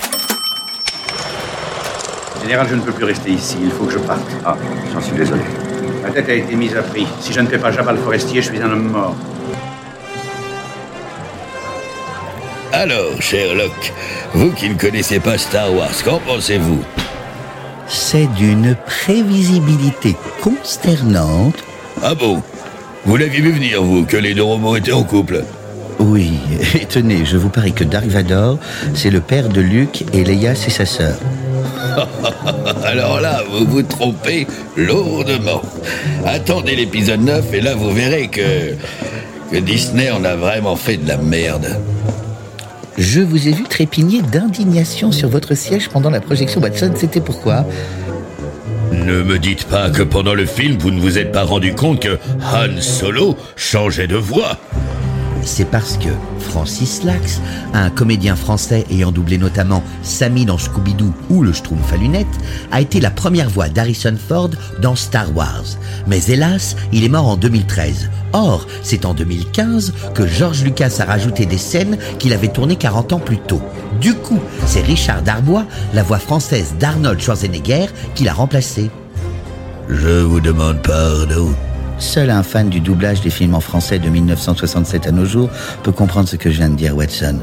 Général, 2.42 2.68
je 2.70 2.76
ne 2.76 2.82
peux 2.82 2.92
plus 2.92 3.06
rester 3.06 3.32
ici. 3.32 3.58
Il 3.62 3.72
faut 3.72 3.86
que 3.86 3.94
je 3.94 4.00
parte. 4.00 4.22
Ah, 4.46 4.56
j'en 4.94 5.02
suis 5.02 5.15
désolé. 5.15 5.42
Ma 6.02 6.10
tête 6.10 6.30
a 6.30 6.34
été 6.34 6.56
mise 6.56 6.76
à 6.76 6.82
prix. 6.82 7.06
Si 7.20 7.34
je 7.34 7.42
ne 7.42 7.48
fais 7.48 7.60
pas 7.60 7.72
Jabba 7.72 7.92
le 7.92 8.00
forestier, 8.00 8.42
je 8.42 8.48
suis 8.48 8.62
un 8.62 8.72
homme 8.72 8.89
mort. 8.92 9.15
Alors, 12.71 13.19
Sherlock, 13.19 13.93
vous 14.34 14.51
qui 14.51 14.69
ne 14.69 14.75
connaissez 14.75 15.19
pas 15.19 15.39
Star 15.39 15.73
Wars, 15.73 16.03
qu'en 16.05 16.19
pensez-vous? 16.19 16.84
C'est 17.88 18.27
d'une 18.36 18.75
prévisibilité 18.86 20.15
consternante. 20.41 21.55
Ah 22.03 22.13
bon? 22.13 22.43
Vous 23.05 23.17
l'aviez 23.17 23.41
vu 23.41 23.53
venir, 23.53 23.82
vous, 23.82 24.05
que 24.05 24.17
les 24.17 24.36
deux 24.36 24.43
robots 24.43 24.75
étaient 24.75 24.91
en 24.91 25.03
couple? 25.03 25.43
Oui, 25.97 26.34
et 26.75 26.86
tenez, 26.86 27.25
je 27.25 27.38
vous 27.38 27.49
parie 27.49 27.73
que 27.73 27.84
Dark 27.84 28.05
Vador, 28.05 28.60
c'est 28.93 29.10
le 29.10 29.19
père 29.19 29.49
de 29.49 29.62
Luke 29.62 30.05
et 30.13 30.23
Leia, 30.23 30.53
c'est 30.53 30.69
sa 30.69 30.86
sœur. 30.86 31.17
Alors 32.84 33.19
là, 33.19 33.41
vous 33.51 33.65
vous 33.65 33.82
trompez 33.82 34.45
lourdement. 34.77 35.63
Attendez 36.23 36.75
l'épisode 36.75 37.21
9 37.21 37.51
et 37.51 37.62
là, 37.62 37.73
vous 37.73 37.91
verrez 37.91 38.27
que, 38.27 38.75
que 39.51 39.58
Disney 39.58 40.12
en 40.12 40.23
a 40.23 40.36
vraiment 40.36 40.75
fait 40.75 40.97
de 40.97 41.08
la 41.08 41.17
merde. 41.17 41.79
Je 42.99 43.21
vous 43.21 43.47
ai 43.47 43.53
vu 43.53 43.63
trépigner 43.63 44.21
d'indignation 44.21 45.13
sur 45.13 45.29
votre 45.29 45.55
siège 45.55 45.88
pendant 45.88 46.09
la 46.09 46.19
projection 46.19 46.59
Watson, 46.59 46.91
c'était 46.97 47.21
pourquoi? 47.21 47.65
Ne 48.91 49.23
me 49.23 49.39
dites 49.39 49.63
pas 49.63 49.89
que 49.89 50.03
pendant 50.03 50.33
le 50.33 50.45
film, 50.45 50.77
vous 50.77 50.91
ne 50.91 50.99
vous 50.99 51.17
êtes 51.17 51.31
pas 51.31 51.43
rendu 51.43 51.73
compte 51.73 52.01
que 52.01 52.19
Han 52.43 52.81
Solo 52.81 53.38
changeait 53.55 54.07
de 54.07 54.17
voix. 54.17 54.57
C'est 55.43 55.65
parce 55.65 55.97
que 55.97 56.10
Francis 56.39 57.04
Lax, 57.04 57.41
un 57.73 57.89
comédien 57.89 58.36
français 58.36 58.86
ayant 58.89 59.12
doublé 59.12 59.38
notamment 59.38 59.84
Sammy 60.04 60.45
dans 60.45 60.58
Scooby-Doo 60.58 61.13
ou 61.30 61.43
le 61.43 61.54
Schtroumpf 61.54 61.93
à 61.93 62.75
a 62.75 62.82
été 62.82 62.99
la 62.99 63.12
première 63.12 63.49
voix 63.49 63.69
d'Harrison 63.69 64.15
Ford 64.15 64.52
dans 64.82 64.95
Star 64.95 65.36
Wars. 65.36 65.65
Mais 66.08 66.23
hélas, 66.28 66.75
il 66.91 67.04
est 67.04 67.10
mort 67.10 67.28
en 67.28 67.38
2013. 67.38 68.10
Or, 68.34 68.67
c'est 68.84 69.06
en 69.06 69.13
2015 69.13 69.93
que 70.13 70.28
George 70.28 70.63
Lucas 70.63 70.97
a 70.99 71.06
rajouté 71.06 71.45
des 71.45 71.58
scènes 71.58 71.97
qu'il 72.19 72.34
avait 72.34 72.47
tournées 72.47 72.75
40 72.75 73.13
ans 73.13 73.19
plus 73.19 73.39
tôt. 73.39 73.62
Du 73.99 74.13
coup, 74.13 74.39
c'est 74.65 74.82
Richard 74.82 75.23
Darbois, 75.23 75.65
la 75.93 76.04
voix 76.04 76.19
française 76.19 76.75
d'Arnold 76.80 77.19
Schwarzenegger, 77.19 77.88
qui 78.15 78.23
l'a 78.23 78.34
remplacé. 78.34 78.89
Je 79.89 80.21
vous 80.21 80.39
demande 80.39 80.82
pardon. 80.82 81.56
Seul 81.99 82.29
un 82.29 82.43
fan 82.43 82.69
du 82.69 82.79
doublage 82.79 83.21
des 83.21 83.29
films 83.29 83.55
en 83.55 83.59
français 83.59 83.99
de 83.99 84.09
1967 84.09 85.07
à 85.07 85.12
nos 85.12 85.25
jours 85.25 85.49
peut 85.83 85.91
comprendre 85.91 86.29
ce 86.29 86.38
que 86.38 86.49
je 86.49 86.57
viens 86.57 86.69
de 86.69 86.75
dire, 86.75 86.95
Watson. 86.95 87.39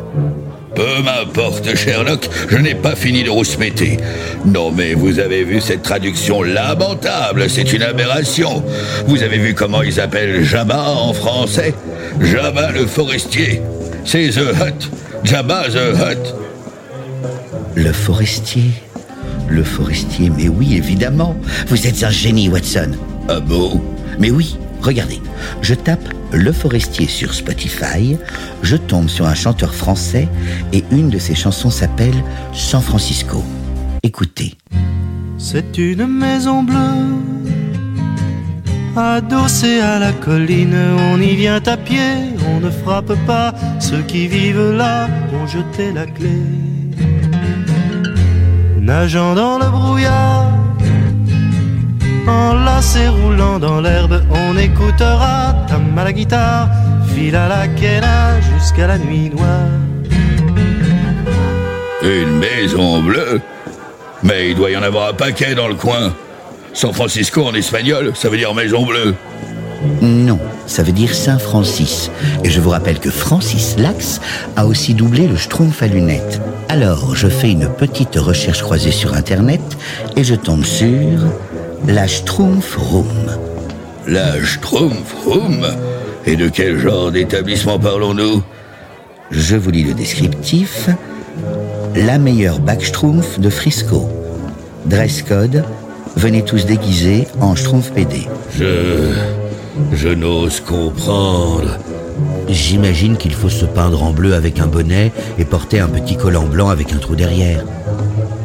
Peu 0.75 1.03
m'importe, 1.03 1.75
Sherlock, 1.75 2.29
je 2.49 2.57
n'ai 2.57 2.75
pas 2.75 2.97
fini 2.97 3.23
de 3.23 3.31
rouspéter. 3.31 3.99
Non, 4.45 4.71
mais 4.71 4.95
vous 4.95 5.19
avez 5.19 5.45
vu 5.45 5.61
cette 5.61 5.83
traduction 5.83 6.43
lamentable, 6.43 7.49
c'est 7.49 7.73
une 7.73 7.83
aberration. 7.83 8.63
Vous 9.07 9.23
avez 9.23 9.39
vu 9.39 9.55
comment 9.55 9.83
ils 9.83 10.01
appellent 10.01 10.43
Jabba 10.45 10.91
en 10.91 11.13
français? 11.15 11.75
Jabba 12.21 12.73
le 12.73 12.87
forestier. 12.87 13.63
C'est 14.05 14.29
The 14.29 14.53
Hut. 14.55 14.91
Jabba 15.25 15.65
the 15.69 15.97
Hut. 15.97 16.35
Le 17.75 17.93
forestier? 17.93 18.71
Le 19.49 19.63
forestier, 19.63 20.31
mais 20.31 20.49
oui, 20.49 20.77
évidemment. 20.77 21.37
Vous 21.69 21.87
êtes 21.87 22.03
un 22.03 22.11
génie, 22.11 22.49
Watson. 22.49 22.93
Ah 23.29 23.41
bon? 23.41 23.81
Mais 24.19 24.31
oui, 24.31 24.59
regardez. 24.83 25.21
Je 25.63 25.75
tape 25.75 26.09
Le 26.33 26.53
Forestier 26.53 27.07
sur 27.07 27.35
Spotify, 27.35 28.17
je 28.63 28.77
tombe 28.77 29.09
sur 29.09 29.27
un 29.27 29.35
chanteur 29.35 29.75
français 29.75 30.29
et 30.73 30.85
une 30.91 31.11
de 31.11 31.19
ses 31.19 31.35
chansons 31.35 31.71
s'appelle 31.71 32.23
San 32.53 32.83
Francisco. 32.83 33.43
Écoutez. 34.03 34.55
C'est 35.39 35.79
une 35.79 36.07
maison 36.07 36.63
bleue, 36.63 37.15
adossée 38.97 39.81
à 39.81 39.99
la 39.99 40.13
colline. 40.13 40.77
On 41.13 41.21
y 41.21 41.37
vient 41.37 41.61
à 41.67 41.77
pied, 41.77 42.37
on 42.49 42.61
ne 42.61 42.71
frappe 42.71 43.15
pas. 43.27 43.55
Ceux 43.79 44.03
qui 44.03 44.29
vivent 44.29 44.73
là 44.73 45.09
ont 45.35 45.47
jeté 45.47 45.93
la 45.93 46.07
clé. 46.07 46.41
Nageant 48.81 49.35
dans 49.35 49.59
le 49.59 49.69
brouillard, 49.69 50.46
enlacé 52.29 53.09
roulant 53.09 53.59
dans 53.59 53.81
l'herbe, 53.81 54.23
on 54.31 54.57
écoutera 54.57 55.55
tam 55.69 55.97
à 55.97 56.05
la 56.05 56.13
guitare, 56.13 56.69
fil 57.15 57.35
à 57.35 57.49
la 57.49 57.69
quena 57.69 58.41
jusqu'à 58.41 58.87
la 58.87 58.99
nuit 58.99 59.31
noire. 59.31 59.71
Une 62.03 62.39
maison 62.39 63.03
bleue? 63.03 63.41
Mais 64.23 64.51
il 64.51 64.57
doit 64.57 64.71
y 64.71 64.77
en 64.77 64.83
avoir 64.83 65.11
un 65.11 65.13
paquet 65.13 65.55
dans 65.55 65.69
le 65.69 65.75
coin. 65.75 66.13
San 66.73 66.93
Francisco 66.93 67.45
en 67.45 67.55
espagnol, 67.55 68.13
ça 68.15 68.29
veut 68.29 68.37
dire 68.37 68.55
maison 68.55 68.85
bleue. 68.85 69.15
Non, 70.03 70.39
ça 70.67 70.83
veut 70.83 70.93
dire 70.93 71.15
Saint 71.15 71.39
Francis. 71.39 72.11
Et 72.45 72.51
je 72.51 72.61
vous 72.61 72.71
rappelle 72.71 72.99
que 72.99 73.11
Francis 73.11 73.77
Lax 73.79 74.21
a 74.57 74.67
aussi 74.67 74.95
doublé 74.95 75.27
le 75.27 75.37
Schtroumpf 75.37 75.83
à 75.83 75.87
lunettes. 75.87 76.41
Alors, 76.69 77.15
je 77.15 77.29
fais 77.29 77.51
une 77.51 77.69
petite 77.69 78.17
recherche 78.17 78.63
croisée 78.63 78.91
sur 78.91 79.15
Internet 79.15 79.61
et 80.17 80.25
je 80.25 80.35
tombe 80.35 80.65
sur 80.65 81.21
la 81.87 82.07
Schtroumpf 82.07 82.77
Room. 82.77 83.07
La 84.07 84.43
Schtroumpf 84.43 85.15
Room 85.25 85.67
Et 86.27 86.37
de 86.37 86.49
quel 86.49 86.79
genre 86.79 87.13
d'établissement 87.13 87.79
parlons-nous? 87.79 88.43
Je 89.31 89.57
vous 89.57 89.71
lis 89.71 89.85
le 89.85 89.95
descriptif. 89.95 90.89
La 91.95 92.19
meilleure 92.19 92.59
Backschtroumpf 92.59 93.39
de 93.39 93.51
Frisco. 93.51 94.09
Dress 94.87 95.23
code, 95.23 95.65
venez 96.17 96.43
tous 96.43 96.67
déguisés 96.67 97.27
en 97.41 97.55
Schtroumpf 97.55 97.93
PD. 97.93 98.27
Je... 98.57 99.13
Je 99.93 100.09
n'ose 100.09 100.61
comprendre. 100.61 101.79
J'imagine 102.49 103.17
qu'il 103.17 103.35
faut 103.35 103.51
se 103.51 103.67
peindre 103.67 104.03
en 104.03 104.13
bleu 104.13 104.35
avec 104.35 104.59
un 104.59 104.67
bonnet 104.67 105.13
et 105.39 105.45
porter 105.45 105.81
un 105.81 105.89
petit 105.89 106.17
collant 106.17 106.47
blanc 106.47 106.69
avec 106.69 106.93
un 106.93 106.99
trou 106.99 107.15
derrière. 107.15 107.63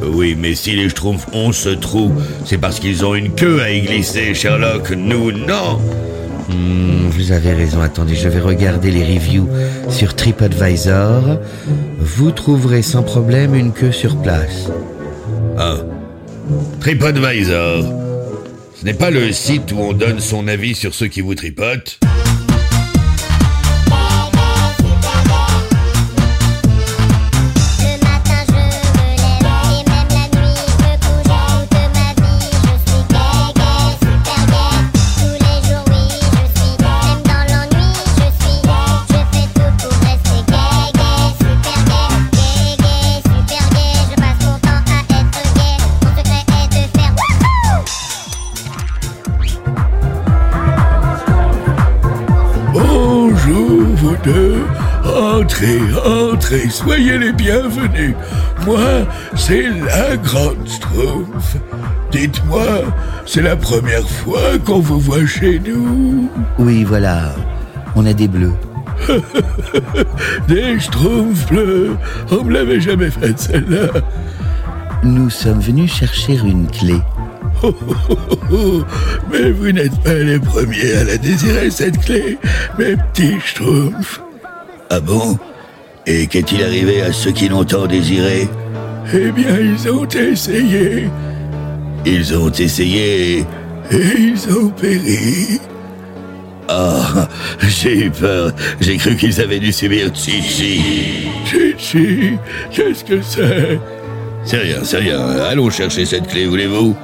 Oui, 0.01 0.35
mais 0.37 0.55
si 0.55 0.71
les 0.73 0.89
Schtroumpfs 0.89 1.27
ont 1.33 1.51
ce 1.51 1.69
trou, 1.69 2.11
c'est 2.45 2.57
parce 2.57 2.79
qu'ils 2.79 3.05
ont 3.05 3.15
une 3.15 3.33
queue 3.33 3.61
à 3.61 3.71
y 3.71 3.81
glisser, 3.81 4.33
Sherlock. 4.33 4.91
Nous, 4.91 5.31
non 5.31 5.79
Hmm, 6.49 7.07
vous 7.09 7.31
avez 7.31 7.53
raison, 7.53 7.81
attendez, 7.81 8.15
je 8.15 8.27
vais 8.27 8.39
regarder 8.39 8.91
les 8.91 9.03
reviews 9.03 9.47
sur 9.89 10.15
TripAdvisor. 10.15 11.39
Vous 11.99 12.31
trouverez 12.31 12.81
sans 12.81 13.03
problème 13.03 13.55
une 13.55 13.71
queue 13.71 13.91
sur 13.91 14.17
place. 14.21 14.69
Ah. 15.57 15.77
TripAdvisor. 16.81 17.85
Ce 18.75 18.85
n'est 18.85 18.93
pas 18.93 19.11
le 19.11 19.31
site 19.31 19.71
où 19.71 19.79
on 19.79 19.93
donne 19.93 20.19
son 20.19 20.47
avis 20.47 20.75
sur 20.75 20.93
ceux 20.93 21.07
qui 21.07 21.21
vous 21.21 21.35
tripotent 21.35 21.99
Entrez, 55.61 55.79
entrez, 56.03 56.69
soyez 56.69 57.19
les 57.19 57.31
bienvenus. 57.33 58.15
Moi, 58.65 59.05
c'est 59.35 59.67
la 59.85 60.17
grande 60.17 60.67
Schtroumpf. 60.67 61.57
Dites-moi, 62.11 62.65
c'est 63.27 63.43
la 63.43 63.55
première 63.55 64.07
fois 64.09 64.57
qu'on 64.65 64.79
vous 64.79 64.99
voit 64.99 65.23
chez 65.27 65.59
nous 65.59 66.31
Oui, 66.57 66.83
voilà. 66.83 67.35
On 67.95 68.07
a 68.07 68.13
des 68.13 68.27
bleus. 68.27 68.55
Des 70.47 70.79
Schtroumpfs 70.79 71.47
bleus 71.47 71.95
On 72.31 72.43
me 72.43 72.53
l'avait 72.53 72.81
jamais 72.81 73.11
faite 73.11 73.37
celle-là. 73.37 74.01
Nous 75.03 75.29
sommes 75.29 75.59
venus 75.59 75.93
chercher 75.93 76.37
une 76.37 76.65
clé. 76.71 76.95
Oh, 77.61 77.75
oh, 78.09 78.15
oh. 78.51 78.83
Mais 79.31 79.51
vous 79.51 79.71
n'êtes 79.71 79.99
pas 80.01 80.15
les 80.15 80.39
premiers 80.39 80.95
à 80.95 81.03
la 81.03 81.17
désirer, 81.17 81.69
cette 81.69 81.99
clé, 82.03 82.39
mes 82.79 82.95
petits 82.95 83.39
Schtroumpfs. 83.39 84.21
Ah 84.89 84.99
bon? 84.99 85.37
Et 86.07 86.27
qu'est-il 86.27 86.63
arrivé 86.63 87.01
à 87.01 87.11
ceux 87.13 87.31
qui 87.31 87.47
l'ont 87.47 87.63
tant 87.63 87.85
désiré 87.85 88.47
Eh 89.13 89.31
bien, 89.31 89.57
ils 89.59 89.89
ont 89.91 90.07
essayé, 90.07 91.09
Ils 92.05 92.35
ont 92.37 92.49
essayé. 92.51 93.39
et 93.91 94.17
ils 94.17 94.47
ont 94.57 94.69
péri. 94.69 95.59
Ah, 96.67 97.27
j'ai 97.67 98.05
eu 98.05 98.09
peur. 98.11 98.51
J'ai 98.79 98.97
cru 98.97 99.15
qu'ils 99.15 99.41
avaient 99.41 99.59
dû 99.59 99.71
subir 99.73 100.09
Chichi. 100.15 101.27
Chichi, 101.45 102.37
qu'est-ce 102.71 103.03
que 103.03 103.21
c'est? 103.21 103.79
C'est 104.43 104.57
rien, 104.57 104.77
c'est 104.83 104.97
rien. 104.97 105.19
Allons 105.49 105.69
chercher 105.69 106.05
cette 106.05 106.27
clé, 106.27 106.45
voulez-vous? 106.45 106.95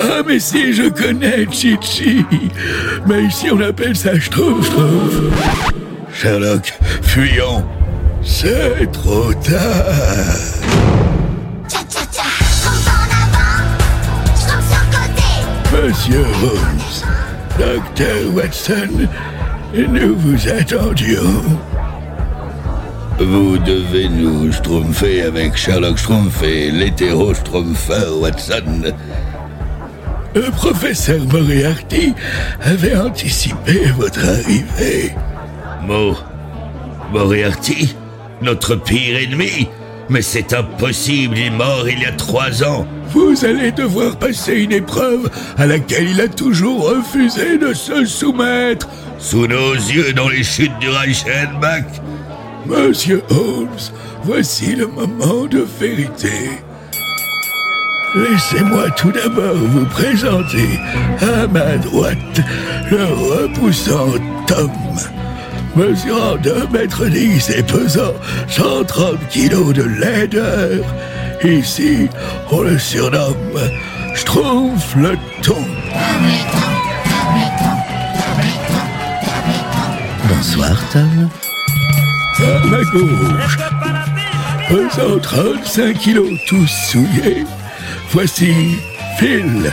Ah, 0.00 0.22
mais 0.26 0.38
si, 0.40 0.72
je 0.74 0.88
connais 0.88 1.46
Chichi. 1.50 2.24
Mais 3.06 3.24
ici, 3.24 3.46
on 3.50 3.60
appelle 3.60 3.96
ça 3.96 4.18
Schtroumpf, 4.18 4.66
Schtroumpf. 4.66 5.20
Sherlock, 6.12 6.72
fuyons. 7.02 7.64
C'est 8.26 8.90
trop 8.92 9.32
tard. 9.34 9.54
Tcha 11.68 11.78
tcha 11.88 12.04
tcha, 12.12 12.28
en 12.66 13.06
avant, 13.22 13.62
Schtroumpf 14.36 14.66
sur 14.68 14.82
le 14.82 14.88
côté. 14.92 15.86
Monsieur 15.86 16.24
Holmes, 16.42 16.96
Docteur 17.58 18.34
Watson, 18.34 19.08
nous 19.74 20.16
vous 20.16 20.48
attendions. 20.48 21.42
Vous 23.18 23.56
devez 23.58 24.08
nous 24.08 24.52
schtroumpfer 24.52 25.22
avec 25.22 25.56
Sherlock 25.56 25.96
Schtroumpf 25.96 26.42
et 26.42 26.70
l'hétéro 26.70 27.32
Schtroumpfer 27.32 28.10
Watson. 28.20 28.92
Le 30.34 30.50
professeur 30.50 31.20
Moriarty 31.32 32.14
avait 32.60 32.96
anticipé 32.96 33.86
votre 33.96 34.20
arrivée. 34.28 35.14
Mo. 35.86 36.14
Moriarty? 37.12 37.96
Notre 38.42 38.76
pire 38.76 39.18
ennemi 39.18 39.68
Mais 40.08 40.22
c'est 40.22 40.52
impossible, 40.52 41.36
il 41.38 41.46
est 41.46 41.50
mort 41.50 41.88
il 41.88 42.00
y 42.00 42.06
a 42.06 42.12
trois 42.12 42.62
ans. 42.64 42.86
Vous 43.10 43.44
allez 43.44 43.72
devoir 43.72 44.16
passer 44.16 44.54
une 44.54 44.72
épreuve 44.72 45.30
à 45.56 45.66
laquelle 45.66 46.08
il 46.10 46.20
a 46.20 46.28
toujours 46.28 46.90
refusé 46.90 47.56
de 47.58 47.72
se 47.72 48.04
soumettre. 48.04 48.88
Sous 49.18 49.46
nos 49.46 49.74
yeux 49.74 50.12
dans 50.12 50.28
les 50.28 50.44
chutes 50.44 50.78
du 50.80 50.88
Reichenbach. 50.88 51.84
Monsieur 52.66 53.22
Holmes, 53.30 53.68
voici 54.22 54.74
le 54.74 54.86
moment 54.88 55.46
de 55.46 55.64
vérité. 55.80 56.50
Laissez-moi 58.14 58.90
tout 58.90 59.12
d'abord 59.12 59.54
vous 59.54 59.86
présenter 59.86 60.80
à 61.20 61.46
ma 61.46 61.76
droite 61.76 62.40
le 62.90 63.04
repoussant 63.04 64.12
Tom. 64.46 64.70
Mesurant 65.76 66.36
2 66.36 66.68
mètres 66.72 67.04
10 67.04 67.50
et 67.50 67.62
pesant 67.62 68.14
130 68.48 69.28
kilos 69.28 69.74
de 69.74 69.82
laideur, 69.82 70.82
ici 71.44 72.08
on 72.50 72.62
le 72.62 72.78
surnomme 72.78 73.60
Schtroumpf 74.14 74.96
le 74.96 75.18
Ton. 75.42 75.62
Bonsoir, 80.30 80.78
Tom. 80.92 81.28
À 82.38 82.66
ma 82.66 82.82
gauche, 82.84 83.58
pesant 84.70 85.18
35 85.20 85.98
kilos 85.98 86.30
tous 86.48 86.70
souillés, 86.90 87.44
voici 88.10 88.78
Phil. 89.18 89.70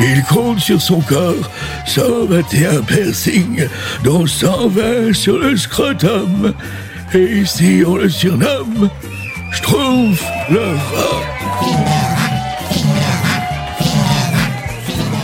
Il 0.00 0.22
compte 0.24 0.60
sur 0.60 0.80
son 0.80 1.00
corps 1.00 1.50
121 1.86 2.82
piercings, 2.82 3.66
dont 4.04 4.26
120 4.26 5.14
sur 5.14 5.38
le 5.38 5.56
scrotum. 5.56 6.52
Et 7.14 7.38
ici, 7.38 7.82
on 7.86 7.96
le 7.96 8.08
surnomme 8.08 8.90
Schtroumpf 9.52 10.22
le 10.50 10.60
rat. 10.60 11.22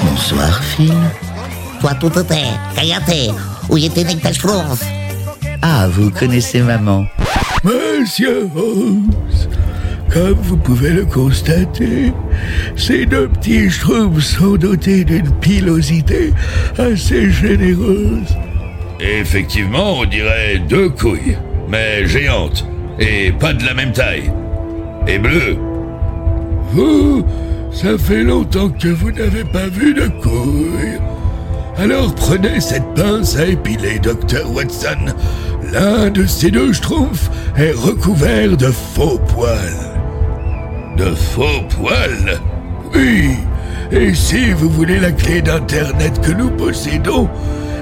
Bonsoir, 0.05 0.63
Phil. 0.63 0.95
Toi, 1.81 1.95
tout 1.95 2.19
était, 2.19 2.55
cállate, 2.75 3.35
huyete 3.69 4.07
de 4.07 4.33
Schtroumpf? 4.33 4.83
Ah, 5.61 5.87
vous 5.89 6.11
connaissez 6.11 6.63
maman. 6.63 7.05
Monsieur 7.63 8.49
Holmes, 8.57 9.11
comme 10.11 10.39
vous 10.43 10.57
pouvez 10.57 10.91
le 10.91 11.05
constater, 11.05 12.13
ces 12.77 13.07
deux 13.07 13.29
petits 13.29 13.71
schtroumpfs 13.71 14.25
sont 14.25 14.57
dotés 14.57 15.05
d'une 15.05 15.31
pilosité 15.41 16.33
assez 16.79 17.31
généreuse. 17.31 18.37
Effectivement, 19.01 19.99
on 19.99 20.05
dirait 20.05 20.61
deux 20.69 20.89
couilles, 20.89 21.37
mais 21.69 22.07
géantes, 22.07 22.67
et 22.99 23.33
pas 23.33 23.53
de 23.53 23.65
la 23.65 23.75
même 23.75 23.93
taille. 23.93 24.31
Et 25.07 25.19
bleues. 25.19 25.57
Vous, 26.73 27.25
ça 27.73 27.99
fait 27.99 28.23
longtemps 28.23 28.69
que 28.69 28.89
vous 28.89 29.11
n'avez 29.11 29.45
pas 29.45 29.67
vu 29.67 29.93
de 29.95 30.07
couilles. 30.07 31.01
Alors 31.79 32.15
prenez 32.15 32.61
cette 32.61 32.95
pince 32.95 33.37
à 33.37 33.47
épiler, 33.47 33.99
docteur 33.99 34.51
Watson. 34.53 35.15
L'un 35.73 36.11
de 36.11 36.27
ces 36.27 36.51
deux 36.51 36.73
schtroumpfs 36.73 37.31
est 37.57 37.73
recouvert 37.73 38.57
de 38.57 38.71
faux 38.71 39.19
poils. 39.19 39.92
De 41.03 41.17
faux 41.17 41.63
poils. 41.69 42.39
Oui, 42.95 43.31
et 43.91 44.15
si 44.15 44.53
vous 44.53 44.71
voulez 44.71 45.01
la 45.01 45.11
clé 45.11 45.43
d'Internet 45.43 46.21
que 46.21 46.31
nous 46.31 46.51
possédons, 46.51 47.29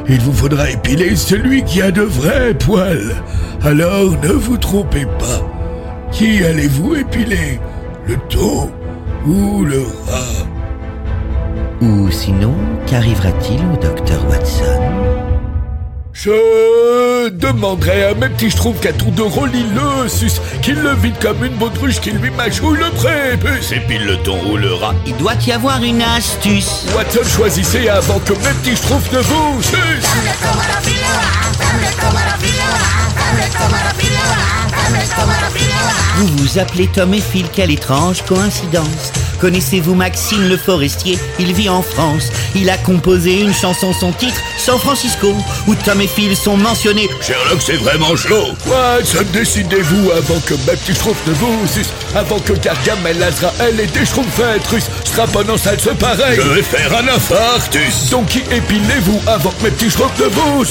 il 0.09 0.19
vous 0.21 0.33
faudra 0.33 0.71
épiler 0.71 1.15
celui 1.17 1.63
qui 1.63 1.83
a 1.83 1.91
de 1.91 2.01
vrais 2.01 2.55
poils. 2.55 3.15
Alors 3.63 4.13
ne 4.23 4.33
vous 4.33 4.57
trompez 4.57 5.05
pas. 5.05 5.47
Qui 6.11 6.43
allez-vous 6.43 6.95
épiler? 6.95 7.61
Le 8.07 8.17
taureau 8.31 8.71
ou 9.27 9.65
le 9.67 9.83
rat? 10.07 10.47
Ou 11.83 12.11
sinon, 12.11 12.55
qu'arrivera-t-il 12.87 13.61
au 13.61 13.77
docteur 13.87 14.27
Watson? 14.31 15.20
Je 16.23 17.31
demanderai 17.31 18.05
à 18.05 18.15
mes 18.15 18.29
petits 18.29 18.51
schtroumpfs 18.51 18.81
qu'à 18.81 18.93
tour 18.93 19.11
de 19.13 19.23
rôle 19.23 19.53
il 19.55 19.73
le 19.73 20.07
suce, 20.07 20.39
qu'il 20.61 20.75
le 20.75 20.95
vide 20.97 21.15
comme 21.19 21.43
une 21.43 21.55
baudruche, 21.55 21.99
qu'il 21.99 22.17
lui 22.17 22.31
mâchouille 22.31 22.79
le 22.79 22.91
prépuce. 22.91 23.73
Épile 23.73 24.05
le 24.05 24.19
ton 24.19 24.39
ou 24.51 24.59
le 24.59 24.75
rat. 24.75 24.95
Il 25.07 25.17
doit 25.17 25.33
y 25.47 25.53
avoir 25.53 25.83
une 25.83 26.03
astuce. 26.03 26.85
Watson, 26.95 27.27
choisissez 27.27 27.89
avant 27.89 28.19
que 28.19 28.35
mes 28.35 28.53
petits 28.61 28.77
schtroumpfs 28.77 29.11
ne 29.13 29.21
vous 29.21 29.63
sucent. 29.63 29.79
Vous 36.17 36.27
vous 36.37 36.59
appelez 36.59 36.89
Tom 36.89 37.15
et 37.15 37.21
Phil, 37.23 37.47
quelle 37.51 37.71
étrange 37.71 38.23
coïncidence. 38.27 39.11
Connaissez-vous 39.41 39.95
Maxime 39.95 40.49
le 40.49 40.57
Forestier? 40.57 41.19
Il 41.39 41.53
vit 41.55 41.69
en 41.69 41.83
France. 41.83 42.31
Il 42.55 42.69
a 42.69 42.77
composé 42.79 43.41
une 43.41 43.55
chanson, 43.55 43.93
son 43.93 44.13
titre, 44.13 44.41
San 44.59 44.79
Francisco, 44.79 45.35
où 45.67 45.75
Tom 45.75 46.01
et 46.01 46.07
Phil 46.07 46.37
sont 46.37 46.57
mentionnés. 46.57 47.09
Sherlock, 47.21 47.61
c'est 47.65 47.77
vraiment 47.77 48.15
chaud. 48.17 48.55
Watson, 48.67 49.25
décidez-vous 49.33 50.11
avant 50.13 50.41
que 50.41 50.55
mes 50.55 50.77
petits 50.77 50.95
schtroumpfs 50.95 51.27
ne 51.27 51.33
vous 51.33 51.57
avant 52.15 52.39
que 52.41 52.53
Gargamel, 52.55 53.23
Azrael 53.23 53.81
et 53.81 53.87
des 53.87 54.05
schtroumpfettes 54.05 54.67
russes 54.67 54.91
straponnant 55.05 55.57
salse 55.57 55.89
pareil. 55.99 56.37
Je 56.37 56.49
vais 56.49 56.63
faire 56.63 56.93
un 56.97 57.09
infarctus. 57.09 58.11
Donc 58.11 58.27
qui 58.27 58.41
épilez-vous 58.51 59.21
avant 59.27 59.51
que 59.51 59.65
mes 59.65 59.71
petits 59.71 59.91
schtroumpfs 59.91 60.19
ne 60.19 60.27
vous 60.27 60.65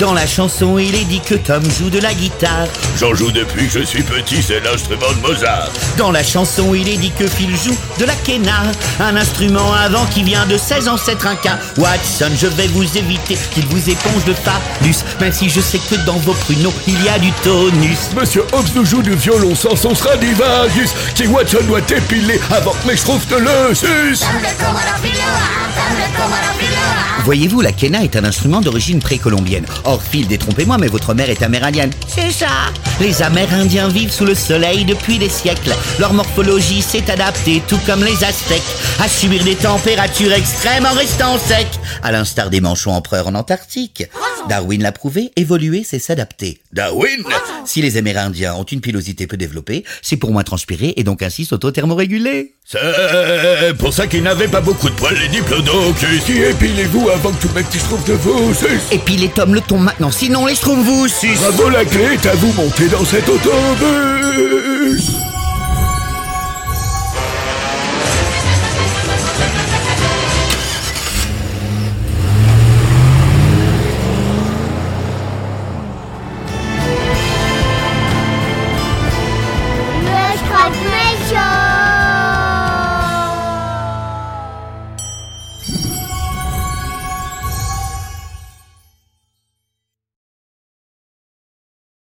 Dans 0.00 0.14
la 0.14 0.26
chanson, 0.26 0.78
il 0.78 0.94
est 0.94 1.04
dit 1.04 1.20
que 1.20 1.34
Tom 1.34 1.62
joue 1.78 1.90
de 1.90 1.98
la 1.98 2.14
guitare. 2.14 2.66
J'en 2.96 3.14
joue 3.14 3.30
depuis 3.30 3.66
que 3.66 3.80
je 3.80 3.84
suis 3.84 4.02
petit, 4.02 4.42
c'est 4.42 4.60
l'instrument 4.60 5.12
de 5.14 5.28
Mozart. 5.28 5.68
Dans 5.98 6.10
la 6.10 6.22
chanson, 6.22 6.74
il 6.74 6.88
est 6.88 6.96
dit 6.96 7.10
que 7.10 7.26
Phil 7.26 7.54
joue 7.54 7.76
de 7.98 8.06
la 8.06 8.14
quena, 8.14 8.62
un 8.98 9.14
instrument 9.14 9.74
avant 9.74 10.06
qui 10.06 10.22
vient 10.22 10.46
de 10.46 10.56
16 10.56 10.88
ancêtres 10.88 11.26
incas. 11.26 11.58
Watson, 11.76 12.30
je 12.34 12.46
vais 12.46 12.68
vous 12.68 12.96
éviter 12.96 13.36
qu'il 13.50 13.66
vous 13.66 13.90
éponge 13.90 14.24
de 14.24 14.32
phallus, 14.32 15.04
même 15.20 15.34
si 15.34 15.50
je 15.50 15.60
sais 15.60 15.78
que 15.78 15.96
dans 16.06 16.16
vos 16.16 16.32
pruneaux, 16.32 16.72
il 16.86 17.04
y 17.04 17.10
a 17.10 17.18
du 17.18 17.30
tonus. 17.42 17.98
Monsieur 18.18 18.44
Hobbes 18.54 18.70
nous 18.74 18.86
joue 18.86 19.02
du 19.02 19.14
violon 19.14 19.54
sans 19.54 19.76
son 19.76 19.94
Stradivarius, 19.94 20.94
qui 21.14 21.26
Watson 21.26 21.60
doit 21.66 21.80
épiler 21.80 22.40
avant 22.50 22.72
que 22.72 22.88
mes 22.88 22.96
schtroumpfs 22.96 23.30
ne 23.30 23.36
le 23.36 23.74
sucent. 23.74 24.24
Voyez-vous, 27.24 27.60
la 27.60 27.72
quena 27.72 28.02
est 28.02 28.16
un 28.16 28.24
instrument 28.24 28.62
d'origine 28.62 28.98
précolombienne. 28.98 29.66
Or, 29.90 30.00
Phil, 30.00 30.28
détrompez-moi, 30.28 30.78
mais 30.78 30.86
votre 30.86 31.14
mère 31.14 31.28
est 31.30 31.42
amérindienne. 31.42 31.90
C'est 32.06 32.30
ça. 32.30 32.46
Les 33.00 33.22
Amérindiens 33.22 33.88
vivent 33.88 34.12
sous 34.12 34.24
le 34.24 34.36
soleil 34.36 34.84
depuis 34.84 35.18
des 35.18 35.28
siècles. 35.28 35.74
Leur 35.98 36.12
morphologie 36.12 36.80
s'est 36.80 37.10
adaptée, 37.10 37.60
tout 37.66 37.80
comme 37.86 38.04
les 38.04 38.22
Aztèques, 38.22 38.62
à 39.00 39.08
subir 39.08 39.42
des 39.42 39.56
températures 39.56 40.32
extrêmes 40.32 40.86
en 40.86 40.92
restant 40.92 41.36
secs. 41.38 41.66
À 42.04 42.12
l'instar 42.12 42.50
des 42.50 42.60
manchots 42.60 42.92
empereurs 42.92 43.26
en 43.26 43.34
Antarctique. 43.34 44.04
Darwin 44.48 44.82
l'a 44.82 44.92
prouvé, 44.92 45.30
évoluer, 45.36 45.82
c'est 45.84 45.98
s'adapter. 45.98 46.60
Darwin 46.72 47.24
Si 47.64 47.82
les 47.82 47.96
Amérindiens 47.96 48.54
ont 48.54 48.64
une 48.64 48.80
pilosité 48.80 49.26
peu 49.26 49.36
développée, 49.36 49.84
c'est 50.02 50.16
pour 50.16 50.32
moins 50.32 50.42
transpirer 50.42 50.94
et 50.96 51.04
donc 51.04 51.22
ainsi 51.22 51.44
s'auto-thermoréguler. 51.44 52.54
C'est 52.64 53.76
pour 53.78 53.92
ça 53.92 54.06
qu'ils 54.06 54.22
n'avaient 54.22 54.48
pas 54.48 54.60
beaucoup 54.60 54.88
de 54.88 54.94
poils, 54.94 55.16
les 55.18 55.28
diplodocus. 55.28 56.22
Si 56.24 56.38
épilez-vous 56.38 57.08
avant 57.10 57.32
que 57.32 57.42
tout 57.42 57.50
le 57.54 57.62
petit 57.62 57.78
trouve 57.78 58.04
de 58.04 58.12
vous, 58.14 58.54
c'est... 58.54 58.94
Et 58.94 58.98
puis 58.98 59.16
les 59.16 59.28
tomes 59.28 59.54
le 59.54 59.60
tombent 59.60 59.84
maintenant, 59.84 60.10
sinon 60.10 60.46
les 60.46 60.54
trouve 60.54 60.80
vous. 60.80 61.06
Bravo, 61.40 61.68
la 61.70 61.84
clé 61.84 62.14
est 62.14 62.26
à 62.26 62.34
vous 62.34 62.52
monter 62.52 62.88
dans 62.88 63.04
cet 63.04 63.28
autobus 63.28 63.50